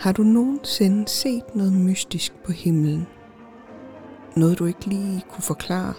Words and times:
Har 0.00 0.12
du 0.12 0.22
nogensinde 0.22 1.08
set 1.08 1.54
noget 1.54 1.72
mystisk 1.72 2.34
på 2.44 2.52
himlen? 2.52 3.06
Noget 4.36 4.58
du 4.58 4.64
ikke 4.64 4.86
lige 4.86 5.22
kunne 5.30 5.42
forklare? 5.42 5.94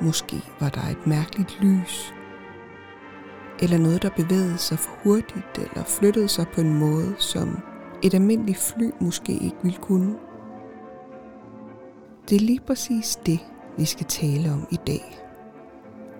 Måske 0.00 0.36
var 0.60 0.68
der 0.68 0.80
et 0.80 1.06
mærkeligt 1.06 1.58
lys, 1.60 2.14
eller 3.62 3.78
noget, 3.78 4.02
der 4.02 4.10
bevægede 4.16 4.58
sig 4.58 4.78
for 4.78 4.90
hurtigt, 5.04 5.58
eller 5.58 5.84
flyttede 5.84 6.28
sig 6.28 6.46
på 6.54 6.60
en 6.60 6.78
måde, 6.78 7.14
som 7.18 7.58
et 8.02 8.14
almindeligt 8.14 8.58
fly 8.58 8.90
måske 9.00 9.32
ikke 9.32 9.56
ville 9.62 9.78
kunne. 9.78 10.14
Det 12.28 12.36
er 12.36 12.40
lige 12.40 12.60
præcis 12.66 13.16
det, 13.26 13.40
vi 13.78 13.84
skal 13.84 14.06
tale 14.06 14.52
om 14.52 14.66
i 14.70 14.78
dag. 14.86 15.18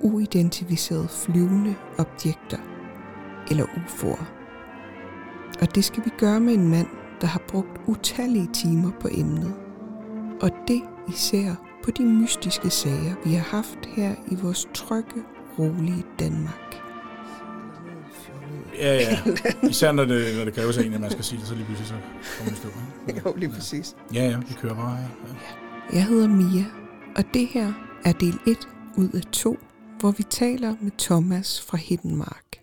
Uidentificerede 0.00 1.08
flyvende 1.08 1.74
objekter, 1.98 2.58
eller 3.50 3.64
UFO'er. 3.64 4.39
Og 5.60 5.74
det 5.74 5.84
skal 5.84 6.04
vi 6.04 6.10
gøre 6.18 6.40
med 6.40 6.54
en 6.54 6.68
mand, 6.68 6.86
der 7.20 7.26
har 7.26 7.42
brugt 7.48 7.80
utallige 7.86 8.48
timer 8.54 8.90
på 9.00 9.08
emnet. 9.12 9.54
Og 10.42 10.50
det 10.68 10.82
især 11.08 11.54
på 11.84 11.90
de 11.90 12.04
mystiske 12.04 12.70
sager, 12.70 13.14
vi 13.24 13.32
har 13.32 13.56
haft 13.56 13.86
her 13.86 14.14
i 14.30 14.34
vores 14.34 14.68
trygge, 14.74 15.22
rolige 15.58 16.04
Danmark. 16.18 16.76
Ja, 18.78 18.94
ja. 18.94 19.18
Især 19.68 19.92
når 19.92 20.04
det, 20.04 20.36
når 20.36 20.44
det 20.44 20.54
kræver 20.54 20.72
sig 20.72 20.86
en, 20.86 20.94
at 20.94 21.00
man 21.00 21.10
skal 21.10 21.24
sige 21.24 21.38
det, 21.38 21.48
så 21.48 21.54
lige 21.54 21.64
pludselig 21.64 21.88
så 21.88 21.94
kommer 22.38 22.50
det 22.50 22.58
stå. 22.58 22.68
Jo, 23.30 23.34
lige 23.36 23.52
præcis. 23.52 23.96
Ja, 24.14 24.24
ja, 24.24 24.38
vi 24.38 24.54
kører 24.60 24.74
bare. 24.74 24.96
Ja. 24.96 25.02
ja. 25.02 25.96
Jeg 25.96 26.04
hedder 26.04 26.28
Mia, 26.28 26.64
og 27.16 27.24
det 27.34 27.46
her 27.46 27.72
er 28.04 28.12
del 28.12 28.38
1 28.46 28.68
ud 28.96 29.08
af 29.08 29.22
2, 29.32 29.58
hvor 30.00 30.10
vi 30.10 30.22
taler 30.22 30.74
med 30.80 30.90
Thomas 30.98 31.60
fra 31.60 31.76
Hiddenmark. 31.76 32.59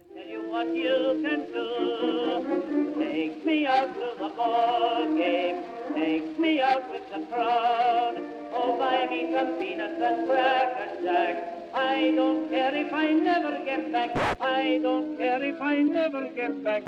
Out 6.78 6.92
with 6.92 7.08
the 7.14 7.22
crowd. 7.32 8.16
Oh, 8.54 8.78
buy 8.82 9.00
me 9.12 9.22
some 9.34 9.52
peanuts 9.60 10.02
and 10.08 10.18
cracker 10.28 10.90
jack. 11.06 11.36
I 11.74 11.98
don't 12.20 12.50
care 12.50 12.76
if 12.84 12.92
I 12.94 13.08
never 13.30 13.54
get 13.70 13.84
back. 13.96 14.12
I 14.42 14.80
don't 14.86 15.18
care 15.18 15.44
if 15.52 15.60
I 15.62 15.76
never 15.98 16.24
get 16.40 16.54
back. 16.64 16.84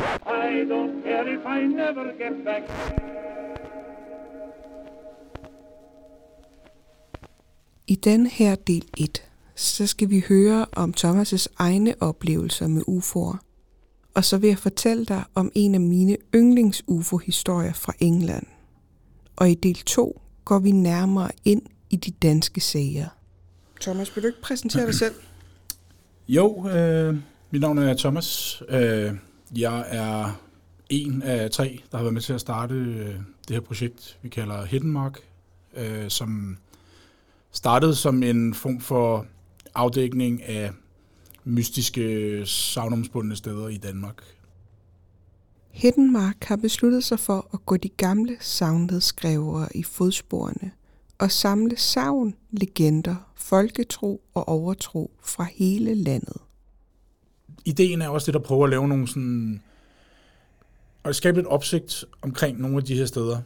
I 0.48 0.66
don't 0.72 1.04
care 1.04 1.28
if 1.36 1.45
I 1.45 1.60
never 1.82 2.06
get 2.22 2.36
back. 2.45 2.64
I 7.88 7.95
den 7.95 8.28
her 8.28 8.56
del 8.56 8.86
1, 8.98 9.30
så 9.56 9.88
skal 9.88 10.10
vi 10.10 10.23
høre 10.30 10.66
om 10.72 10.94
Thomas' 10.98 11.48
egne 11.58 11.94
oplevelser 12.00 12.67
med 12.67 12.82
UFO'er. 12.88 13.38
Og 14.16 14.26
så 14.26 14.38
vil 14.38 14.48
jeg 14.48 14.58
fortælle 14.58 15.06
dig 15.06 15.23
om 15.36 15.52
en 15.56 15.76
af 15.76 15.82
mine 15.82 16.17
yndlings 16.36 16.84
UFO-historier 16.88 17.73
fra 17.73 17.94
England. 18.00 18.45
Og 19.40 19.50
i 19.50 19.54
del 19.54 19.76
2 19.76 20.22
går 20.45 20.59
vi 20.59 20.72
nærmere 20.72 21.32
ind 21.45 21.62
i 21.90 21.95
de 21.95 22.12
danske 22.12 22.62
sager. 22.62 23.08
Thomas, 23.82 24.16
vil 24.16 24.23
du 24.23 24.28
ikke 24.28 24.42
præsentere 24.42 24.86
dig 24.86 24.95
selv? 24.95 25.16
Jo, 26.28 26.70
øh, 26.70 27.18
mit 27.52 27.62
navn 27.62 27.78
er 27.78 27.94
Thomas. 27.94 28.62
Øh, 28.70 29.12
jeg 29.58 29.86
er 29.88 30.42
en 30.90 31.22
af 31.22 31.52
tre, 31.52 31.82
der 31.92 31.98
har 31.98 32.04
været 32.04 32.14
med 32.14 32.22
til 32.22 32.34
at 32.34 32.42
starte 32.42 32.73
øh, 32.73 33.16
det 33.48 33.56
her 33.56 33.60
projekt, 33.60 34.17
vi 34.22 34.30
kalder 34.30 34.66
Hiddenmark, 34.66 35.20
øh, 35.78 36.10
som 36.10 36.58
startede 37.52 37.95
som 37.95 38.23
en 38.23 38.54
form 38.54 38.82
for 38.82 39.26
afdækning 39.76 40.44
af 40.44 40.72
mystiske 41.44 42.42
savnomsbundne 42.45 43.36
steder 43.36 43.67
i 43.67 43.78
Danmark. 43.78 44.23
Hiddenmark 45.80 46.44
har 46.44 46.56
besluttet 46.56 47.04
sig 47.04 47.20
for 47.20 47.50
at 47.54 47.66
gå 47.66 47.78
de 47.78 47.90
gamle 47.90 48.38
savnledskrevere 48.40 49.67
i 49.76 49.84
fodsporene 49.84 50.72
og 51.17 51.32
samle 51.32 51.78
savn, 51.78 52.36
legender, 52.52 53.32
folketro 53.36 54.22
og 54.34 54.48
overtro 54.48 55.12
fra 55.23 55.44
hele 55.44 55.95
landet. 55.95 56.38
Ideen 57.66 58.02
er 58.02 58.10
også 58.10 58.26
det, 58.26 58.34
der 58.34 58.39
prøver 58.48 58.64
at 58.64 58.70
lave 58.70 58.88
nogle 58.88 59.08
sådan... 59.08 59.62
Og 61.04 61.16
skabe 61.16 61.38
lidt 61.38 61.48
opsigt 61.48 62.06
omkring 62.22 62.60
nogle 62.60 62.78
af 62.78 62.84
de 62.84 62.95
her 62.95 63.06
steder, 63.06 63.42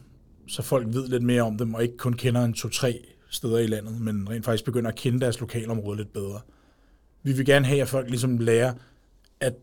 så 0.46 0.62
folk 0.62 0.86
ved 0.86 1.08
lidt 1.08 1.22
mere 1.22 1.42
om 1.42 1.58
dem, 1.58 1.74
og 1.74 1.82
ikke 1.82 1.96
kun 1.96 2.12
kender 2.12 2.44
en 2.44 2.52
to-tre 2.52 3.04
steder 3.30 3.58
i 3.58 3.66
landet, 3.66 4.00
men 4.00 4.30
rent 4.30 4.44
faktisk 4.44 4.64
begynder 4.64 4.90
at 4.90 4.96
kende 4.96 5.20
deres 5.20 5.40
lokalområde 5.40 5.96
lidt 5.96 6.12
bedre. 6.12 6.40
Vi 7.22 7.32
vil 7.32 7.46
gerne 7.46 7.66
have, 7.66 7.82
at 7.82 7.88
folk 7.88 8.08
ligesom 8.08 8.38
lærer, 8.38 8.74
at 9.40 9.54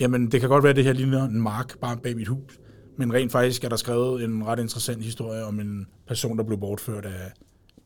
jamen, 0.00 0.30
det 0.32 0.40
kan 0.40 0.48
godt 0.48 0.62
være, 0.62 0.70
at 0.70 0.76
det 0.76 0.84
her 0.84 0.92
ligner 0.92 1.24
en 1.24 1.40
mark 1.40 1.78
bare 1.78 1.96
bag 1.96 2.16
mit 2.16 2.28
hus, 2.28 2.58
men 2.96 3.12
rent 3.12 3.32
faktisk 3.32 3.64
er 3.64 3.68
der 3.68 3.76
skrevet 3.76 4.24
en 4.24 4.46
ret 4.46 4.58
interessant 4.58 5.04
historie 5.04 5.44
om 5.44 5.60
en 5.60 5.86
person, 6.06 6.38
der 6.38 6.44
blev 6.44 6.58
bortført 6.58 7.04
af 7.04 7.32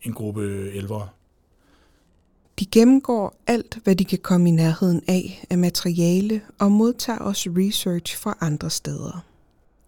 en 0.02 0.12
gruppe 0.12 0.70
elvere. 0.72 1.08
De 2.58 2.66
gennemgår 2.66 3.42
alt, 3.46 3.78
hvad 3.84 3.96
de 3.96 4.04
kan 4.04 4.18
komme 4.18 4.48
i 4.48 4.52
nærheden 4.52 5.02
af 5.08 5.44
af 5.50 5.58
materiale 5.58 6.40
og 6.58 6.72
modtager 6.72 7.18
også 7.18 7.50
research 7.50 8.18
fra 8.18 8.38
andre 8.40 8.70
steder. 8.70 9.24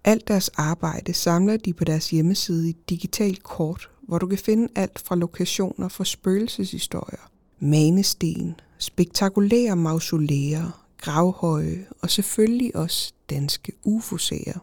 Alt 0.04 0.28
deres 0.28 0.48
arbejde 0.48 1.12
samler 1.12 1.56
de 1.56 1.72
på 1.72 1.84
deres 1.84 2.10
hjemmeside 2.10 2.66
i 2.66 2.70
et 2.70 2.90
digitalt 2.90 3.42
kort, 3.42 3.90
hvor 4.02 4.18
du 4.18 4.26
kan 4.26 4.38
finde 4.38 4.68
alt 4.74 5.02
fra 5.06 5.16
lokationer 5.16 5.88
for 5.88 6.04
spøgelseshistorier, 6.04 7.30
manesten, 7.60 8.54
spektakulære 8.78 9.76
mausolæer, 9.76 10.85
gravhøje 11.06 11.86
og 12.02 12.10
selvfølgelig 12.10 12.76
også 12.76 13.12
danske 13.30 13.72
ufosager. 13.84 14.58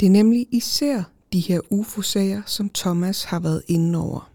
Det 0.00 0.06
er 0.06 0.10
nemlig 0.10 0.46
især 0.50 1.02
de 1.32 1.40
her 1.40 1.60
ufosager, 1.70 2.42
som 2.46 2.70
Thomas 2.74 3.24
har 3.24 3.40
været 3.40 3.62
inde 3.68 3.98
over. 3.98 4.30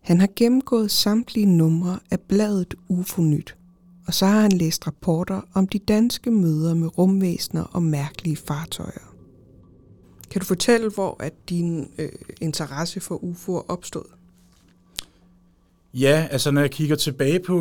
Han 0.00 0.20
har 0.20 0.28
gennemgået 0.36 0.90
samtlige 0.90 1.46
numre 1.46 1.98
af 2.10 2.20
bladet 2.20 2.74
UFO-nyt, 2.88 3.56
og 4.06 4.14
så 4.14 4.26
har 4.26 4.40
han 4.40 4.52
læst 4.52 4.86
rapporter 4.86 5.40
om 5.54 5.68
de 5.68 5.78
danske 5.78 6.30
møder 6.30 6.74
med 6.74 6.98
rumvæsener 6.98 7.62
og 7.62 7.82
mærkelige 7.82 8.36
fartøjer. 8.36 9.14
Kan 10.30 10.40
du 10.40 10.46
fortælle, 10.46 10.90
hvor 10.90 11.16
at 11.22 11.48
din 11.48 11.90
øh, 11.98 12.08
interesse 12.40 13.00
for 13.00 13.16
UFO'er 13.16 13.70
opstod? 13.70 14.19
Ja, 15.94 16.28
altså 16.30 16.50
når 16.50 16.60
jeg 16.60 16.70
kigger 16.70 16.96
tilbage 16.96 17.40
på 17.40 17.56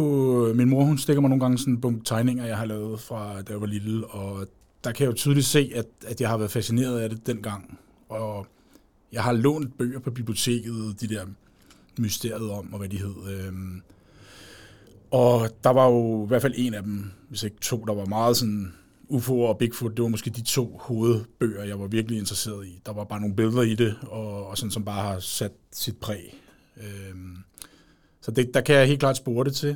øh, 0.47 0.55
min 0.55 0.69
mor, 0.69 0.83
hun 0.83 0.97
stikker 0.97 1.21
mig 1.21 1.29
nogle 1.29 1.43
gange 1.43 1.57
sådan 1.57 1.73
en 1.73 1.81
bunke 1.81 2.01
tegninger, 2.05 2.45
jeg 2.45 2.57
har 2.57 2.65
lavet 2.65 2.99
fra 2.99 3.41
da 3.41 3.51
jeg 3.51 3.61
var 3.61 3.67
lille, 3.67 4.07
og 4.07 4.47
der 4.83 4.91
kan 4.91 5.03
jeg 5.03 5.11
jo 5.11 5.15
tydeligt 5.15 5.45
se, 5.45 5.71
at, 5.75 5.85
at 6.07 6.21
jeg 6.21 6.29
har 6.29 6.37
været 6.37 6.51
fascineret 6.51 6.99
af 6.99 7.09
det 7.09 7.27
dengang. 7.27 7.79
Og 8.09 8.47
jeg 9.11 9.23
har 9.23 9.31
lånt 9.31 9.77
bøger 9.77 9.99
på 9.99 10.11
biblioteket, 10.11 11.01
de 11.01 11.07
der 11.07 11.25
mysteriet 11.97 12.51
om, 12.51 12.73
og 12.73 12.79
hvad 12.79 12.89
de 12.89 12.97
hed. 12.97 13.15
Øhm, 13.29 13.81
og 15.11 15.49
der 15.63 15.69
var 15.69 15.87
jo 15.87 16.25
i 16.25 16.27
hvert 16.27 16.41
fald 16.41 16.53
en 16.57 16.73
af 16.73 16.83
dem, 16.83 17.11
hvis 17.29 17.43
ikke 17.43 17.57
to, 17.61 17.83
der 17.87 17.93
var 17.93 18.05
meget 18.05 18.37
sådan 18.37 18.73
UFO 19.07 19.41
og 19.41 19.57
Bigfoot, 19.57 19.97
det 19.97 20.03
var 20.03 20.09
måske 20.09 20.29
de 20.29 20.41
to 20.41 20.79
hovedbøger, 20.81 21.63
jeg 21.63 21.79
var 21.79 21.87
virkelig 21.87 22.19
interesseret 22.19 22.67
i. 22.67 22.81
Der 22.85 22.93
var 22.93 23.03
bare 23.03 23.19
nogle 23.19 23.35
billeder 23.35 23.61
i 23.61 23.75
det, 23.75 23.95
og, 24.01 24.47
og 24.47 24.57
sådan, 24.57 24.71
som 24.71 24.85
bare 24.85 25.01
har 25.01 25.19
sat 25.19 25.51
sit 25.71 25.97
præg. 25.97 26.35
Øhm, 26.77 27.37
så 28.29 28.33
det, 28.33 28.53
der 28.53 28.61
kan 28.61 28.75
jeg 28.75 28.87
helt 28.87 28.99
klart 28.99 29.17
spore 29.17 29.45
det 29.45 29.55
til. 29.55 29.75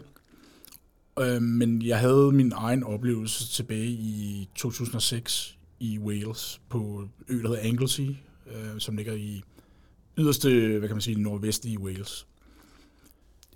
Øh, 1.20 1.42
men 1.42 1.82
jeg 1.82 2.00
havde 2.00 2.32
min 2.32 2.52
egen 2.56 2.84
oplevelse 2.84 3.48
tilbage 3.48 3.88
i 3.88 4.50
2006 4.56 5.58
i 5.80 6.00
Wales 6.00 6.62
på 6.70 7.08
ø, 7.30 7.42
der 7.42 7.48
hedder 7.48 7.64
Anglesey, 7.64 8.10
øh, 8.48 8.80
som 8.80 8.98
ligger 8.98 9.14
i 9.14 9.44
yderste, 10.18 10.78
hvad 10.80 10.88
kan 10.88 10.96
man 10.96 11.02
sige, 11.02 11.22
nordvest 11.22 11.66
i 11.66 11.78
Wales. 11.78 12.28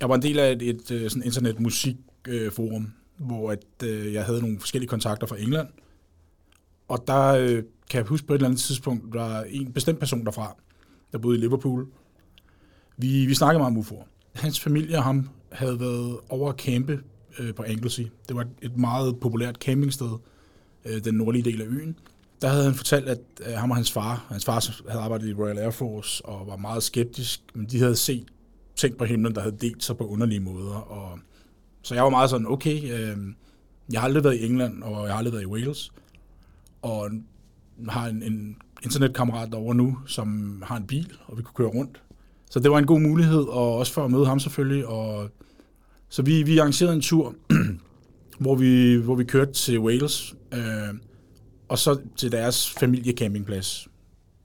Jeg 0.00 0.08
var 0.08 0.14
en 0.14 0.22
del 0.22 0.38
af 0.38 0.52
et, 0.52 0.62
et, 0.62 0.90
øh, 0.90 1.10
sådan 1.10 1.22
internetmusikforum, 1.22 2.82
øh, 2.82 3.26
hvor 3.26 3.50
at, 3.50 3.64
øh, 3.84 4.12
jeg 4.12 4.24
havde 4.24 4.40
nogle 4.40 4.60
forskellige 4.60 4.88
kontakter 4.88 5.26
fra 5.26 5.40
England. 5.40 5.68
Og 6.88 7.04
der 7.06 7.28
øh, 7.28 7.62
kan 7.90 7.98
jeg 7.98 8.04
huske 8.04 8.26
på 8.26 8.32
et 8.32 8.38
eller 8.38 8.48
andet 8.48 8.60
tidspunkt, 8.60 9.12
der 9.12 9.20
var 9.20 9.42
en 9.42 9.72
bestemt 9.72 9.98
person 9.98 10.24
derfra, 10.24 10.56
der 11.12 11.18
boede 11.18 11.38
i 11.38 11.40
Liverpool. 11.40 11.88
Vi, 12.96 13.26
vi 13.26 13.34
snakkede 13.34 13.58
meget 13.58 13.76
om 13.76 13.82
UFO'er. 13.82 14.17
Hans 14.38 14.60
familie 14.60 14.96
og 14.96 15.04
ham 15.04 15.28
havde 15.52 15.80
været 15.80 16.18
over 16.28 16.48
at 16.52 16.58
campe 16.58 17.00
øh, 17.38 17.54
på 17.54 17.62
Anglesey. 17.62 18.06
Det 18.28 18.36
var 18.36 18.46
et 18.62 18.76
meget 18.76 19.20
populært 19.20 19.56
campingsted, 19.56 20.10
øh, 20.84 21.04
den 21.04 21.14
nordlige 21.14 21.42
del 21.42 21.62
af 21.62 21.66
øen. 21.66 21.96
Der 22.42 22.48
havde 22.48 22.64
han 22.64 22.74
fortalt, 22.74 23.08
at 23.08 23.20
øh, 23.46 23.52
ham 23.52 23.70
og 23.70 23.76
hans 23.76 23.92
far, 23.92 24.26
hans 24.28 24.44
far 24.44 24.88
havde 24.90 25.02
arbejdet 25.02 25.28
i 25.28 25.34
Royal 25.34 25.58
Air 25.58 25.70
Force 25.70 26.24
og 26.24 26.46
var 26.46 26.56
meget 26.56 26.82
skeptisk, 26.82 27.40
men 27.54 27.66
de 27.66 27.78
havde 27.78 27.96
set 27.96 28.26
ting 28.76 28.96
på 28.96 29.04
himlen, 29.04 29.34
der 29.34 29.40
havde 29.40 29.56
delt 29.60 29.84
sig 29.84 29.96
på 29.96 30.06
underlige 30.06 30.40
måder. 30.40 30.74
Og, 30.74 31.18
så 31.82 31.94
jeg 31.94 32.04
var 32.04 32.10
meget 32.10 32.30
sådan, 32.30 32.46
okay, 32.46 32.82
øh, 32.82 33.16
jeg 33.92 34.00
har 34.00 34.04
aldrig 34.04 34.24
været 34.24 34.36
i 34.36 34.46
England, 34.46 34.82
og 34.82 35.04
jeg 35.04 35.12
har 35.12 35.18
aldrig 35.18 35.32
været 35.32 35.42
i 35.42 35.46
Wales, 35.46 35.92
og 36.82 37.10
har 37.88 38.06
en, 38.06 38.22
en 38.22 38.56
internetkammerat 38.84 39.52
derovre 39.52 39.74
nu, 39.74 39.98
som 40.06 40.62
har 40.66 40.76
en 40.76 40.86
bil, 40.86 41.12
og 41.26 41.38
vi 41.38 41.42
kunne 41.42 41.54
køre 41.54 41.78
rundt. 41.78 42.02
Så 42.50 42.60
det 42.60 42.70
var 42.70 42.78
en 42.78 42.86
god 42.86 43.00
mulighed, 43.00 43.42
og 43.42 43.76
også 43.76 43.92
for 43.92 44.04
at 44.04 44.10
møde 44.10 44.26
ham 44.26 44.40
selvfølgelig. 44.40 44.86
Og, 44.86 45.30
så 46.08 46.22
vi, 46.22 46.42
vi 46.42 46.58
arrangerede 46.58 46.94
en 46.94 47.00
tur, 47.00 47.34
hvor 48.40 48.54
vi, 48.54 48.94
hvor 48.94 49.14
vi 49.14 49.24
kørte 49.24 49.52
til 49.52 49.80
Wales, 49.80 50.34
øh, 50.54 50.94
og 51.68 51.78
så 51.78 52.00
til 52.16 52.32
deres 52.32 52.70
familiecampingplads 52.70 53.88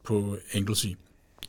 på 0.03 0.37
Anglesey. 0.53 0.89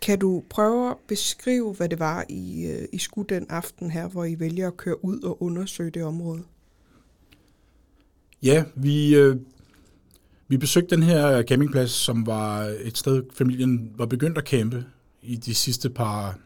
Kan 0.03 0.19
du 0.19 0.45
prøve 0.51 0.91
at 0.91 0.97
beskrive, 1.09 1.75
hvad 1.75 1.89
det 1.89 1.99
var, 1.99 2.25
I, 2.29 2.67
øh, 2.67 2.89
I 2.93 2.99
skulle 2.99 3.35
den 3.35 3.47
aften 3.49 3.91
her, 3.91 4.09
hvor 4.09 4.25
I 4.25 4.39
vælger 4.39 4.67
at 4.67 4.77
køre 4.77 5.05
ud 5.05 5.21
og 5.23 5.43
undersøge 5.43 5.91
det 5.91 6.05
område? 6.05 6.43
Ja, 8.43 8.65
vi, 8.75 9.17
øh, 9.17 9.37
vi 10.49 10.57
besøgte 10.57 10.97
den 10.97 11.03
her 11.03 11.43
campingplads, 11.43 11.91
som 11.91 12.27
var 12.27 12.75
et 12.81 12.99
sted, 12.99 13.23
familien 13.33 13.93
var 13.97 14.07
begyndt 14.07 14.39
at 14.39 14.49
campe 14.49 14.85
i 15.23 15.37
de 15.37 15.55
sidste 15.55 15.91
par 15.91 16.39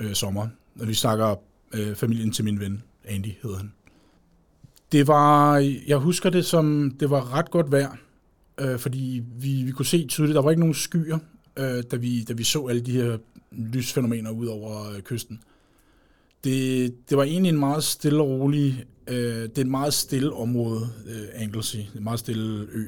øh, 0.00 0.14
sommer. 0.14 0.48
Når 0.74 0.86
vi 0.86 0.94
snakker 0.94 1.36
øh, 1.74 1.94
familien 1.94 2.32
til 2.32 2.44
min 2.44 2.60
ven, 2.60 2.82
Andy 3.04 3.28
hedder 3.42 3.56
han. 3.56 3.72
Det 4.92 5.06
var, 5.06 5.58
jeg 5.86 5.96
husker 5.96 6.30
det 6.30 6.44
som, 6.44 6.96
det 7.00 7.10
var 7.10 7.34
ret 7.34 7.50
godt 7.50 7.72
vejr, 7.72 7.96
øh, 8.60 8.78
fordi 8.78 9.22
vi, 9.36 9.62
vi 9.62 9.70
kunne 9.70 9.86
se 9.86 10.06
tydeligt, 10.06 10.34
der 10.34 10.42
var 10.42 10.50
ikke 10.50 10.60
nogen 10.60 10.74
skyer, 10.74 11.18
øh, 11.56 11.82
da, 11.90 11.96
vi, 11.96 12.24
da 12.24 12.32
vi 12.32 12.44
så 12.44 12.66
alle 12.66 12.82
de 12.82 12.92
her 12.92 13.18
lysfænomener 13.52 14.30
ud 14.30 14.46
over 14.46 14.90
øh, 14.90 15.00
kysten. 15.02 15.40
Det, 16.44 16.94
det 17.10 17.16
var 17.16 17.24
egentlig 17.24 17.50
en 17.50 17.58
meget 17.58 17.84
stille 17.84 18.22
og 18.22 18.28
rolig, 18.28 18.84
øh, 19.06 19.16
det 19.16 19.58
er 19.58 19.62
et 19.62 19.66
meget 19.66 19.94
stille 19.94 20.32
område, 20.32 20.88
øh, 21.06 21.26
Anglesey, 21.34 21.78
en 21.96 22.04
meget 22.04 22.18
stille 22.18 22.66
ø. 22.72 22.84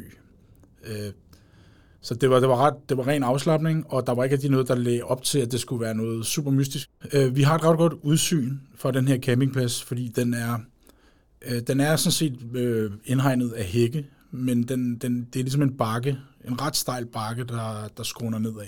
Øh, 0.84 1.12
så 2.02 2.14
det 2.14 2.30
var, 2.30 2.40
det, 2.40 2.48
var 2.48 2.56
ret, 2.56 2.74
det 2.88 2.96
var 2.96 3.06
ren 3.06 3.22
afslappning, 3.22 3.84
og 3.88 4.06
der 4.06 4.14
var 4.14 4.24
ikke 4.24 4.34
rigtig 4.34 4.50
noget, 4.50 4.68
der 4.68 4.74
lagde 4.74 5.02
op 5.02 5.22
til, 5.22 5.38
at 5.38 5.52
det 5.52 5.60
skulle 5.60 5.80
være 5.80 5.94
noget 5.94 6.26
super 6.26 6.50
mystisk. 6.50 6.90
Øh, 7.12 7.36
vi 7.36 7.42
har 7.42 7.54
et 7.54 7.64
ret 7.64 7.78
godt 7.78 7.92
udsyn 8.02 8.56
fra 8.76 8.90
den 8.90 9.08
her 9.08 9.18
campingplads, 9.18 9.82
fordi 9.82 10.08
den 10.08 10.34
er, 10.34 10.58
øh, 11.46 11.60
den 11.66 11.80
er 11.80 11.96
sådan 11.96 12.12
set 12.12 12.38
øh, 12.54 12.90
indhegnet 13.04 13.52
af 13.52 13.64
hække, 13.64 14.06
men 14.30 14.62
den, 14.62 14.98
den, 14.98 15.28
det 15.32 15.40
er 15.40 15.44
ligesom 15.44 15.62
en 15.62 15.76
bakke, 15.76 16.18
en 16.48 16.60
ret 16.60 16.76
stejl 16.76 17.06
bakke, 17.06 17.44
der, 17.44 17.88
der 17.96 18.02
skråner 18.02 18.38
nedad. 18.38 18.66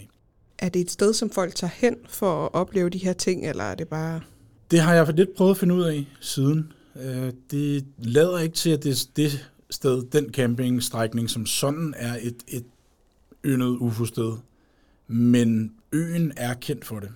Er 0.58 0.68
det 0.68 0.80
et 0.80 0.90
sted, 0.90 1.14
som 1.14 1.30
folk 1.30 1.54
tager 1.54 1.70
hen 1.74 1.96
for 2.08 2.44
at 2.44 2.54
opleve 2.54 2.90
de 2.90 2.98
her 2.98 3.12
ting, 3.12 3.46
eller 3.48 3.64
er 3.64 3.74
det 3.74 3.88
bare... 3.88 4.20
Det 4.70 4.80
har 4.80 4.94
jeg 4.94 5.12
lidt 5.12 5.34
prøvet 5.36 5.50
at 5.50 5.56
finde 5.56 5.74
ud 5.74 5.82
af 5.82 6.06
siden. 6.20 6.72
Øh, 7.02 7.32
det 7.50 7.84
lader 7.98 8.38
ikke 8.38 8.54
til, 8.54 8.70
at 8.70 8.84
det, 8.84 9.08
det 9.16 9.50
sted, 9.70 10.02
den 10.12 10.32
campingstrækning 10.32 11.30
som 11.30 11.46
sådan 11.46 11.94
er 11.96 12.16
et, 12.22 12.36
et 12.48 12.64
yndet 13.44 13.76
UFO-sted. 13.80 14.36
Men 15.06 15.74
øen 15.92 16.32
er 16.36 16.54
kendt 16.54 16.84
for 16.84 17.00
det. 17.00 17.12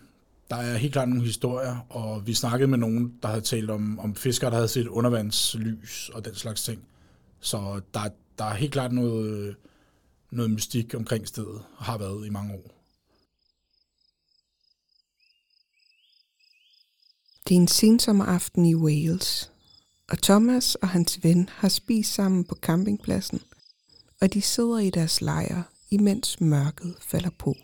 Der 0.50 0.56
er 0.56 0.76
helt 0.76 0.92
klart 0.92 1.08
nogle 1.08 1.24
historier, 1.24 1.86
og 1.90 2.26
vi 2.26 2.34
snakkede 2.34 2.68
med 2.68 2.78
nogen, 2.78 3.14
der 3.22 3.28
havde 3.28 3.40
talt 3.40 3.70
om, 3.70 3.98
om 3.98 4.14
fiskere, 4.14 4.50
der 4.50 4.56
havde 4.56 4.68
set 4.68 4.86
undervandslys 4.86 6.08
og 6.14 6.24
den 6.24 6.34
slags 6.34 6.62
ting. 6.62 6.82
Så 7.40 7.80
der, 7.94 8.08
der 8.38 8.44
er 8.44 8.54
helt 8.54 8.72
klart 8.72 8.92
noget, 8.92 9.56
noget 10.30 10.50
mystik 10.50 10.94
omkring 10.94 11.28
stedet, 11.28 11.62
og 11.76 11.84
har 11.84 11.98
været 11.98 12.26
i 12.26 12.30
mange 12.30 12.54
år. 12.54 12.74
Det 17.48 17.54
er 17.54 17.60
en 17.60 17.68
sensommeraften 17.68 18.64
i 18.64 18.74
Wales, 18.74 19.52
og 20.08 20.22
Thomas 20.22 20.74
og 20.74 20.88
hans 20.88 21.24
ven 21.24 21.48
har 21.52 21.68
spist 21.68 22.14
sammen 22.14 22.44
på 22.44 22.54
campingpladsen, 22.54 23.40
og 24.20 24.34
de 24.34 24.42
sidder 24.42 24.78
i 24.78 24.90
deres 24.90 25.20
lejr, 25.20 25.62
imens 25.90 26.40
mørket 26.40 26.94
falder 27.00 27.30
på. 27.38 27.56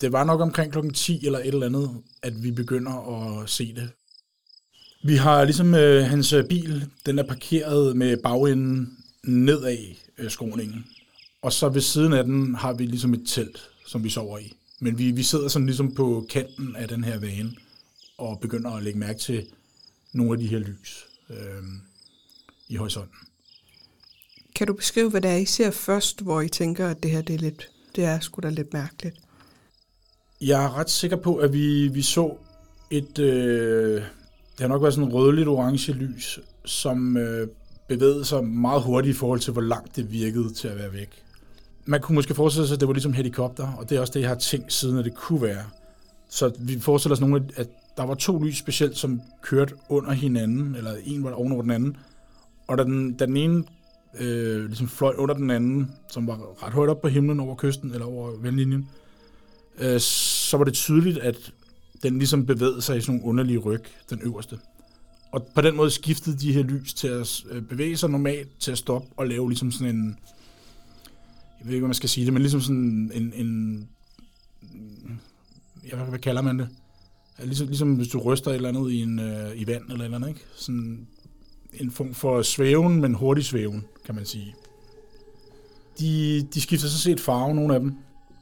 Det 0.00 0.12
var 0.12 0.24
nok 0.24 0.40
omkring 0.40 0.72
klokken 0.72 0.94
10 0.94 1.26
eller 1.26 1.38
et 1.38 1.46
eller 1.46 1.66
andet, 1.66 2.02
at 2.22 2.42
vi 2.42 2.50
begynder 2.50 2.92
at 2.92 3.50
se 3.50 3.74
det. 3.74 3.90
Vi 5.04 5.16
har 5.16 5.44
ligesom 5.44 5.74
øh, 5.74 6.04
hans 6.04 6.32
øh, 6.32 6.48
bil, 6.48 6.90
den 7.06 7.18
er 7.18 7.22
parkeret 7.22 7.96
med 7.96 8.16
bagenden 8.16 8.98
nedad 9.24 9.78
øh, 10.18 10.30
skråningen. 10.30 10.86
Og 11.42 11.52
så 11.52 11.68
ved 11.68 11.80
siden 11.80 12.12
af 12.12 12.24
den 12.24 12.54
har 12.54 12.72
vi 12.72 12.86
ligesom 12.86 13.14
et 13.14 13.22
telt, 13.26 13.70
som 13.86 14.04
vi 14.04 14.10
sover 14.10 14.38
i. 14.38 14.52
Men 14.80 14.98
vi, 14.98 15.10
vi 15.10 15.22
sidder 15.22 15.48
sådan 15.48 15.66
ligesom 15.66 15.94
på 15.94 16.26
kanten 16.30 16.76
af 16.76 16.88
den 16.88 17.04
her 17.04 17.18
vane 17.18 17.52
og 18.18 18.40
begynder 18.40 18.70
at 18.70 18.82
lægge 18.82 18.98
mærke 18.98 19.18
til 19.18 19.46
nogle 20.12 20.32
af 20.32 20.38
de 20.38 20.46
her 20.46 20.58
lys 20.58 21.06
øh, 21.30 21.62
i 22.68 22.76
horisonten. 22.76 23.29
Kan 24.60 24.66
du 24.66 24.72
beskrive, 24.72 25.10
hvad 25.10 25.20
det 25.20 25.30
er, 25.30 25.36
I 25.36 25.44
ser 25.44 25.70
først, 25.70 26.22
hvor 26.22 26.40
I 26.40 26.48
tænker, 26.48 26.88
at 26.88 27.02
det 27.02 27.10
her 27.10 27.22
det 27.22 27.34
er, 27.34 27.38
lidt, 27.38 27.70
det 27.96 28.04
er 28.04 28.20
sgu 28.20 28.40
da 28.40 28.48
lidt 28.48 28.72
mærkeligt? 28.72 29.16
Jeg 30.40 30.64
er 30.64 30.78
ret 30.78 30.90
sikker 30.90 31.16
på, 31.16 31.36
at 31.36 31.52
vi, 31.52 31.88
vi 31.88 32.02
så 32.02 32.36
et, 32.90 33.18
øh, 33.18 33.94
det 33.94 34.60
har 34.60 34.68
nok 34.68 34.82
været 34.82 34.94
sådan 34.94 35.08
en 35.08 35.14
rødligt 35.14 35.48
orange 35.48 35.92
lys, 35.92 36.40
som 36.64 37.16
øh, 37.16 37.48
bevægede 37.88 38.24
sig 38.24 38.44
meget 38.44 38.82
hurtigt 38.82 39.16
i 39.16 39.18
forhold 39.18 39.40
til, 39.40 39.52
hvor 39.52 39.62
langt 39.62 39.96
det 39.96 40.12
virkede 40.12 40.52
til 40.52 40.68
at 40.68 40.76
være 40.76 40.92
væk. 40.92 41.22
Man 41.84 42.00
kunne 42.00 42.14
måske 42.14 42.34
forestille 42.34 42.68
sig, 42.68 42.74
at 42.74 42.80
det 42.80 42.88
var 42.88 42.94
ligesom 42.94 43.12
helikopter, 43.12 43.72
og 43.78 43.90
det 43.90 43.96
er 43.96 44.00
også 44.00 44.12
det, 44.12 44.20
jeg 44.20 44.28
har 44.28 44.36
tænkt 44.36 44.72
siden, 44.72 44.98
at 44.98 45.04
det 45.04 45.14
kunne 45.14 45.42
være. 45.42 45.64
Så 46.28 46.52
vi 46.58 46.80
forestiller 46.80 47.14
os 47.14 47.20
nogle, 47.20 47.44
at 47.56 47.68
der 47.96 48.02
var 48.02 48.14
to 48.14 48.38
lys 48.38 48.58
specielt, 48.58 48.96
som 48.96 49.20
kørte 49.42 49.74
under 49.88 50.12
hinanden, 50.12 50.74
eller 50.74 50.94
en 51.04 51.24
var 51.24 51.30
ovenover 51.30 51.62
den 51.62 51.70
anden. 51.70 51.96
Og 52.66 52.78
da 52.78 52.84
den, 52.84 53.12
da 53.12 53.26
den 53.26 53.36
ene 53.36 53.64
øh, 54.18 54.66
ligesom 54.66 54.88
fløj 54.88 55.14
under 55.18 55.34
den 55.34 55.50
anden, 55.50 55.90
som 56.10 56.26
var 56.26 56.64
ret 56.66 56.72
højt 56.72 56.90
op 56.90 57.00
på 57.00 57.08
himlen 57.08 57.40
over 57.40 57.54
kysten, 57.54 57.92
eller 57.92 58.06
over 58.06 58.32
vandlinjen, 58.40 58.88
øh, 59.78 60.00
så 60.00 60.56
var 60.56 60.64
det 60.64 60.74
tydeligt, 60.74 61.18
at 61.18 61.52
den 62.02 62.18
ligesom 62.18 62.46
bevægede 62.46 62.82
sig 62.82 62.96
i 62.96 63.00
sådan 63.00 63.14
nogle 63.14 63.28
underlige 63.28 63.58
ryg, 63.58 63.84
den 64.10 64.20
øverste. 64.22 64.58
Og 65.32 65.46
på 65.54 65.60
den 65.60 65.76
måde 65.76 65.90
skiftede 65.90 66.38
de 66.38 66.52
her 66.52 66.62
lys 66.62 66.94
til 66.94 67.08
at 67.08 67.44
øh, 67.50 67.62
bevæge 67.62 67.96
sig 67.96 68.10
normalt, 68.10 68.48
til 68.58 68.72
at 68.72 68.78
stoppe 68.78 69.08
og 69.16 69.26
lave 69.26 69.48
ligesom 69.48 69.72
sådan 69.72 69.96
en, 69.96 70.18
jeg 71.60 71.66
ved 71.66 71.74
ikke, 71.74 71.82
hvad 71.82 71.88
man 71.88 71.94
skal 71.94 72.08
sige 72.08 72.24
det, 72.24 72.32
men 72.32 72.42
ligesom 72.42 72.60
sådan 72.60 73.10
en, 73.14 73.32
en 73.36 73.88
ja, 75.92 75.96
hvad 75.96 76.18
kalder 76.18 76.42
man 76.42 76.58
det? 76.58 76.68
Ligesom, 77.38 77.66
ligesom 77.66 77.94
hvis 77.94 78.08
du 78.08 78.18
ryster 78.18 78.50
et 78.50 78.54
eller 78.54 78.68
andet 78.68 78.90
i, 78.90 79.02
en, 79.02 79.18
øh, 79.18 79.60
i 79.60 79.66
vand 79.66 79.82
eller 79.82 80.00
et 80.00 80.04
eller 80.04 80.16
andet, 80.16 80.28
ikke? 80.28 80.40
Sådan 80.56 81.06
en 81.74 81.90
form 81.90 82.14
for 82.14 82.42
svæven, 82.42 83.00
men 83.00 83.14
hurtig 83.14 83.44
svæven, 83.44 83.84
kan 84.04 84.14
man 84.14 84.24
sige. 84.24 84.54
De, 85.98 86.42
de 86.54 86.60
skifter 86.60 86.88
så 86.88 86.98
set 86.98 87.20
farve, 87.20 87.54
nogle 87.54 87.74
af 87.74 87.80
dem. 87.80 87.94